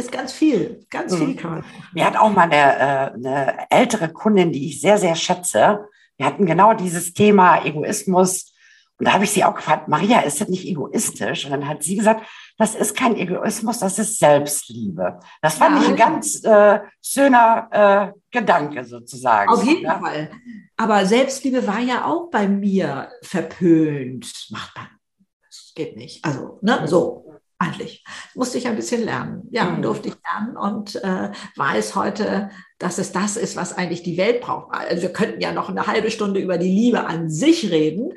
ist 0.00 0.12
ganz 0.12 0.32
viel, 0.32 0.84
ganz 0.90 1.14
viel 1.14 1.36
kann 1.36 1.50
man. 1.50 1.64
Mir 1.92 2.04
hat 2.04 2.16
auch 2.16 2.30
mal 2.30 2.50
eine, 2.50 2.56
äh, 2.56 3.14
eine 3.14 3.70
ältere 3.70 4.08
Kundin, 4.08 4.52
die 4.52 4.68
ich 4.68 4.80
sehr, 4.80 4.98
sehr 4.98 5.14
schätze, 5.14 5.86
wir 6.20 6.26
hatten 6.26 6.44
genau 6.44 6.74
dieses 6.74 7.14
Thema 7.14 7.64
Egoismus. 7.64 8.52
Und 8.98 9.06
da 9.06 9.14
habe 9.14 9.24
ich 9.24 9.30
sie 9.30 9.42
auch 9.42 9.54
gefragt, 9.54 9.88
Maria, 9.88 10.20
ist 10.20 10.38
das 10.38 10.50
nicht 10.50 10.66
egoistisch? 10.66 11.46
Und 11.46 11.52
dann 11.52 11.66
hat 11.66 11.82
sie 11.82 11.96
gesagt, 11.96 12.26
das 12.58 12.74
ist 12.74 12.94
kein 12.94 13.16
Egoismus, 13.16 13.78
das 13.78 13.98
ist 13.98 14.18
Selbstliebe. 14.18 15.18
Das 15.40 15.54
fand 15.54 15.76
ja, 15.76 15.82
ich 15.82 15.88
ein 15.88 15.96
ganz 15.96 16.44
äh, 16.44 16.80
schöner 17.02 17.68
äh, 17.70 18.20
Gedanke 18.30 18.84
sozusagen. 18.84 19.50
Auf 19.50 19.64
jeden 19.64 19.84
ja? 19.84 19.98
Fall. 19.98 20.30
Aber 20.76 21.06
Selbstliebe 21.06 21.66
war 21.66 21.80
ja 21.80 22.04
auch 22.04 22.28
bei 22.30 22.46
mir 22.46 23.08
verpönt. 23.22 24.30
Macht 24.50 24.76
man. 24.76 24.88
Das 25.48 25.72
geht 25.74 25.96
nicht. 25.96 26.22
Also, 26.22 26.58
ne, 26.60 26.86
so. 26.86 27.29
Eigentlich. 27.60 28.04
Musste 28.34 28.58
ich 28.58 28.66
ein 28.66 28.76
bisschen 28.76 29.04
lernen. 29.04 29.46
Ja, 29.50 29.66
mhm. 29.66 29.82
durfte 29.82 30.08
ich 30.08 30.14
lernen 30.24 30.56
und 30.56 30.96
äh, 30.96 31.30
weiß 31.56 31.94
heute, 31.94 32.50
dass 32.78 32.98
es 32.98 33.12
das 33.12 33.36
ist, 33.36 33.54
was 33.54 33.76
eigentlich 33.76 34.02
die 34.02 34.16
Welt 34.16 34.40
braucht. 34.40 34.74
Also 34.74 35.02
wir 35.02 35.12
könnten 35.12 35.40
ja 35.40 35.52
noch 35.52 35.68
eine 35.68 35.86
halbe 35.86 36.10
Stunde 36.10 36.40
über 36.40 36.56
die 36.56 36.72
Liebe 36.72 37.06
an 37.06 37.28
sich 37.28 37.70
reden. 37.70 38.14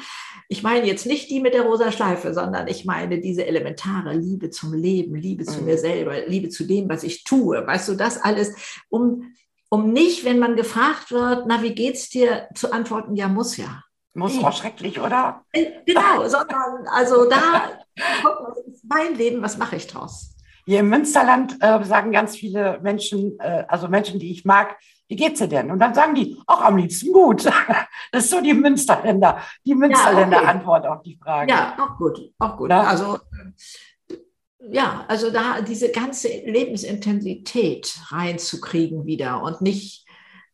Ich 0.47 0.63
meine 0.63 0.87
jetzt 0.87 1.05
nicht 1.05 1.29
die 1.29 1.41
mit 1.41 1.53
der 1.53 1.63
rosa 1.63 1.91
Schleife, 1.91 2.33
sondern 2.33 2.67
ich 2.67 2.85
meine 2.85 3.19
diese 3.19 3.45
elementare 3.45 4.15
Liebe 4.15 4.49
zum 4.49 4.73
Leben, 4.73 5.15
Liebe 5.15 5.43
zu 5.43 5.59
mhm. 5.59 5.65
mir 5.65 5.77
selber, 5.77 6.25
Liebe 6.25 6.49
zu 6.49 6.63
dem, 6.63 6.87
was 6.87 7.03
ich 7.03 7.25
tue. 7.25 7.67
Weißt 7.67 7.89
du, 7.89 7.95
das 7.95 8.17
alles, 8.17 8.55
um, 8.89 9.33
um 9.69 9.91
nicht, 9.91 10.23
wenn 10.23 10.39
man 10.39 10.55
gefragt 10.55 11.11
wird, 11.11 11.45
na, 11.47 11.61
wie 11.61 11.75
geht's 11.75 12.09
dir, 12.09 12.47
zu 12.55 12.71
antworten, 12.71 13.15
ja, 13.17 13.27
muss 13.27 13.57
ja. 13.57 13.83
Muss 14.15 14.43
auch 14.43 14.53
schrecklich, 14.53 14.99
oder? 14.99 15.43
Äh, 15.51 15.71
genau, 15.85 16.27
sondern 16.27 16.87
also 16.87 17.27
da, 17.29 17.71
das 17.95 18.57
ist 18.67 18.85
mein 18.87 19.15
Leben, 19.15 19.41
was 19.41 19.57
mache 19.57 19.75
ich 19.75 19.87
draus? 19.87 20.35
Hier 20.65 20.79
im 20.79 20.89
Münsterland 20.89 21.57
äh, 21.61 21.83
sagen 21.83 22.11
ganz 22.11 22.35
viele 22.35 22.79
Menschen, 22.81 23.39
äh, 23.39 23.65
also 23.67 23.87
Menschen, 23.87 24.19
die 24.19 24.31
ich 24.31 24.45
mag, 24.45 24.77
wie 25.09 25.15
geht's 25.15 25.39
dir 25.39 25.47
denn? 25.47 25.71
Und 25.71 25.79
dann 25.79 25.93
sagen 25.93 26.15
die, 26.15 26.39
auch 26.47 26.61
am 26.61 26.77
liebsten 26.77 27.11
gut. 27.11 27.49
Das 28.11 28.25
ist 28.25 28.29
so 28.29 28.41
die 28.41 28.53
Münsterländer, 28.53 29.39
die 29.65 29.73
Münsterländer 29.73 30.37
ja, 30.37 30.43
okay. 30.43 30.51
Antwort 30.51 30.85
auf 30.85 31.01
die 31.01 31.17
Frage. 31.17 31.51
Ja, 31.51 31.75
auch 31.79 31.97
gut, 31.97 32.31
auch 32.37 32.55
gut. 32.57 32.69
Ja? 32.69 32.83
Also 32.83 33.17
ja, 34.71 35.03
also 35.07 35.31
da 35.31 35.61
diese 35.61 35.91
ganze 35.91 36.27
Lebensintensität 36.27 37.97
reinzukriegen 38.09 39.05
wieder 39.05 39.41
und 39.41 39.61
nicht 39.61 40.02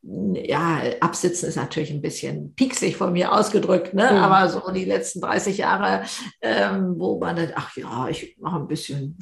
ja, 0.02 0.82
absitzen 1.02 1.50
ist 1.50 1.58
natürlich 1.58 1.92
ein 1.92 2.02
bisschen 2.02 2.56
pieksig 2.56 2.96
von 2.96 3.12
mir 3.12 3.34
ausgedrückt, 3.34 3.94
ne? 3.94 4.10
Mhm. 4.12 4.18
aber 4.18 4.50
so 4.50 4.72
die 4.72 4.86
letzten 4.86 5.20
30 5.20 5.58
Jahre, 5.58 6.04
ähm, 6.42 6.96
wo 6.98 7.20
man 7.20 7.36
dann, 7.36 7.52
ach 7.56 7.76
ja, 7.76 8.08
ich 8.08 8.38
mache 8.40 8.60
ein 8.60 8.68
bisschen 8.68 9.18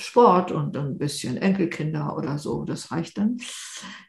Sport 0.00 0.50
und 0.50 0.76
ein 0.76 0.96
bisschen 0.96 1.36
Enkelkinder 1.36 2.16
oder 2.16 2.38
so, 2.38 2.64
das 2.64 2.90
reicht 2.90 3.18
dann. 3.18 3.36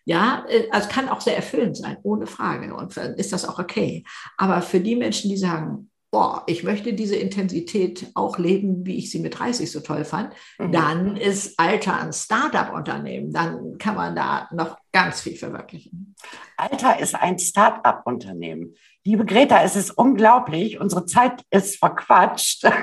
Ja, 0.05 0.45
äh, 0.47 0.69
also 0.71 0.87
kann 0.87 1.09
auch 1.09 1.19
sehr 1.19 1.35
erfüllend 1.35 1.75
sein, 1.75 1.97
ohne 2.03 2.25
Frage. 2.25 2.73
Und 2.73 2.95
dann 2.95 3.15
ist 3.15 3.33
das 3.33 3.45
auch 3.45 3.59
okay. 3.59 4.05
Aber 4.37 4.61
für 4.61 4.79
die 4.79 4.95
Menschen, 4.95 5.29
die 5.29 5.37
sagen, 5.37 5.89
boah, 6.13 6.43
ich 6.45 6.63
möchte 6.63 6.93
diese 6.93 7.15
Intensität 7.15 8.11
auch 8.13 8.37
leben, 8.37 8.85
wie 8.85 8.99
ich 8.99 9.09
sie 9.09 9.19
mit 9.19 9.39
30 9.39 9.69
so 9.69 9.79
toll 9.79 10.05
fand, 10.05 10.31
mhm. 10.59 10.71
dann 10.71 11.17
ist 11.17 11.59
Alter 11.59 11.99
ein 11.99 12.13
Startup-Unternehmen. 12.13 13.33
Dann 13.33 13.79
kann 13.79 13.95
man 13.95 14.15
da 14.15 14.47
noch 14.51 14.77
ganz 14.91 15.21
viel 15.21 15.35
verwirklichen. 15.35 16.15
Alter 16.55 16.99
ist 16.99 17.15
ein 17.15 17.39
Startup-Unternehmen. 17.39 18.75
Liebe 19.03 19.25
Greta, 19.25 19.63
es 19.63 19.75
ist 19.75 19.89
unglaublich. 19.89 20.79
Unsere 20.79 21.07
Zeit 21.07 21.43
ist 21.49 21.77
verquatscht. 21.77 22.63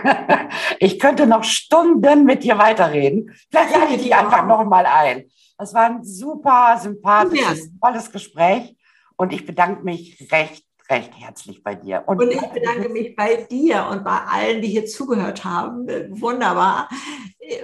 Ich 0.83 0.99
könnte 0.99 1.27
noch 1.27 1.45
Stunden 1.45 2.25
mit 2.25 2.43
dir 2.43 2.57
weiterreden. 2.59 3.33
Vielleicht 3.51 3.77
lade 3.77 3.95
ich 3.95 4.03
dich 4.03 4.15
einfach 4.15 4.47
noch 4.47 4.65
mal 4.65 4.87
ein. 4.87 5.27
Das 5.59 5.75
war 5.75 5.85
ein 5.85 6.03
super 6.03 6.79
sympathisches, 6.81 7.71
tolles 7.81 8.11
Gespräch. 8.11 8.77
Und 9.17 9.33
ich 9.33 9.45
bedanke 9.45 9.85
mich 9.85 10.29
recht 10.33 10.65
recht 10.91 11.13
herzlich 11.17 11.63
bei 11.63 11.75
dir. 11.75 12.03
Und, 12.07 12.21
und 12.21 12.33
ich 12.33 12.41
bedanke 12.41 12.89
mich 12.89 13.15
bei 13.15 13.37
dir 13.51 13.87
und 13.91 14.05
bei 14.05 14.19
allen, 14.29 14.61
die 14.61 14.69
hier 14.69 14.87
zugehört 14.87 15.45
haben. 15.45 15.87
Wunderbar. 16.21 16.89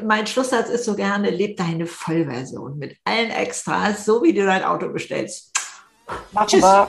Mein 0.05 0.27
Schlusssatz 0.27 0.69
ist 0.69 0.85
so 0.85 0.95
gerne, 0.95 1.31
leb 1.31 1.57
deine 1.57 1.87
Vollversion 1.87 2.79
mit 2.79 2.97
allen 3.05 3.31
Extras, 3.31 4.05
so 4.05 4.23
wie 4.23 4.33
du 4.33 4.45
dein 4.45 4.65
Auto 4.65 4.89
bestellst. 4.89 5.53
Machen 6.33 6.49
Tschüss. 6.49 6.63
Wir. 6.63 6.89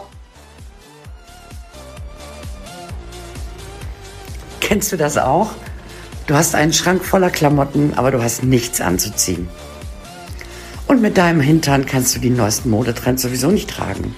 Kennst 4.62 4.92
du 4.92 4.98
das 4.98 5.18
auch? 5.18 5.52
Du 6.28 6.36
hast 6.36 6.54
einen 6.54 6.74
Schrank 6.74 7.06
voller 7.06 7.30
Klamotten, 7.30 7.94
aber 7.96 8.12
du 8.12 8.22
hast 8.22 8.44
nichts 8.44 8.82
anzuziehen. 8.82 9.48
Und 10.88 11.02
mit 11.02 11.18
deinem 11.18 11.40
Hintern 11.40 11.86
kannst 11.86 12.16
du 12.16 12.20
die 12.20 12.30
neuesten 12.30 12.70
Modetrends 12.70 13.22
sowieso 13.22 13.50
nicht 13.50 13.70
tragen. 13.70 14.16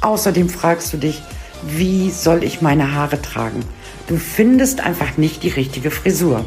Außerdem 0.00 0.48
fragst 0.48 0.92
du 0.92 0.96
dich, 0.96 1.22
wie 1.62 2.10
soll 2.10 2.44
ich 2.44 2.62
meine 2.62 2.94
Haare 2.94 3.20
tragen? 3.20 3.60
Du 4.06 4.16
findest 4.16 4.80
einfach 4.80 5.16
nicht 5.16 5.42
die 5.42 5.48
richtige 5.48 5.90
Frisur. 5.90 6.44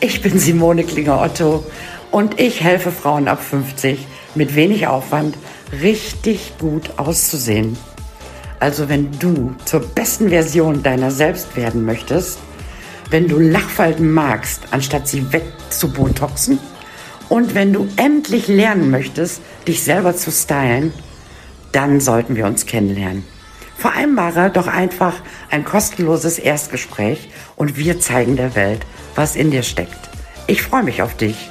Ich 0.00 0.22
bin 0.22 0.38
Simone 0.38 0.84
Klinger-Otto 0.84 1.64
und 2.10 2.40
ich 2.40 2.62
helfe 2.62 2.90
Frauen 2.90 3.28
ab 3.28 3.42
50 3.42 4.06
mit 4.34 4.54
wenig 4.54 4.86
Aufwand 4.86 5.36
richtig 5.82 6.52
gut 6.58 6.98
auszusehen. 6.98 7.76
Also 8.58 8.88
wenn 8.88 9.10
du 9.18 9.54
zur 9.64 9.80
besten 9.80 10.30
Version 10.30 10.82
deiner 10.82 11.10
selbst 11.10 11.56
werden 11.56 11.84
möchtest, 11.84 12.38
wenn 13.10 13.26
du 13.26 13.38
Lachfalten 13.38 14.12
magst, 14.12 14.62
anstatt 14.70 15.08
sie 15.08 15.32
wegzubotoxen 15.32 16.58
und 17.28 17.54
wenn 17.54 17.72
du 17.72 17.88
endlich 17.96 18.48
lernen 18.48 18.90
möchtest, 18.90 19.40
dich 19.66 19.82
selber 19.82 20.16
zu 20.16 20.30
stylen, 20.30 20.92
dann 21.72 22.00
sollten 22.00 22.36
wir 22.36 22.46
uns 22.46 22.66
kennenlernen. 22.66 23.24
Vereinbare 23.80 24.50
doch 24.50 24.66
einfach 24.66 25.14
ein 25.50 25.64
kostenloses 25.64 26.38
Erstgespräch 26.38 27.30
und 27.56 27.78
wir 27.78 27.98
zeigen 27.98 28.36
der 28.36 28.54
Welt, 28.54 28.84
was 29.14 29.36
in 29.36 29.50
dir 29.50 29.62
steckt. 29.62 30.10
Ich 30.46 30.60
freue 30.60 30.82
mich 30.82 31.00
auf 31.00 31.16
dich. 31.16 31.48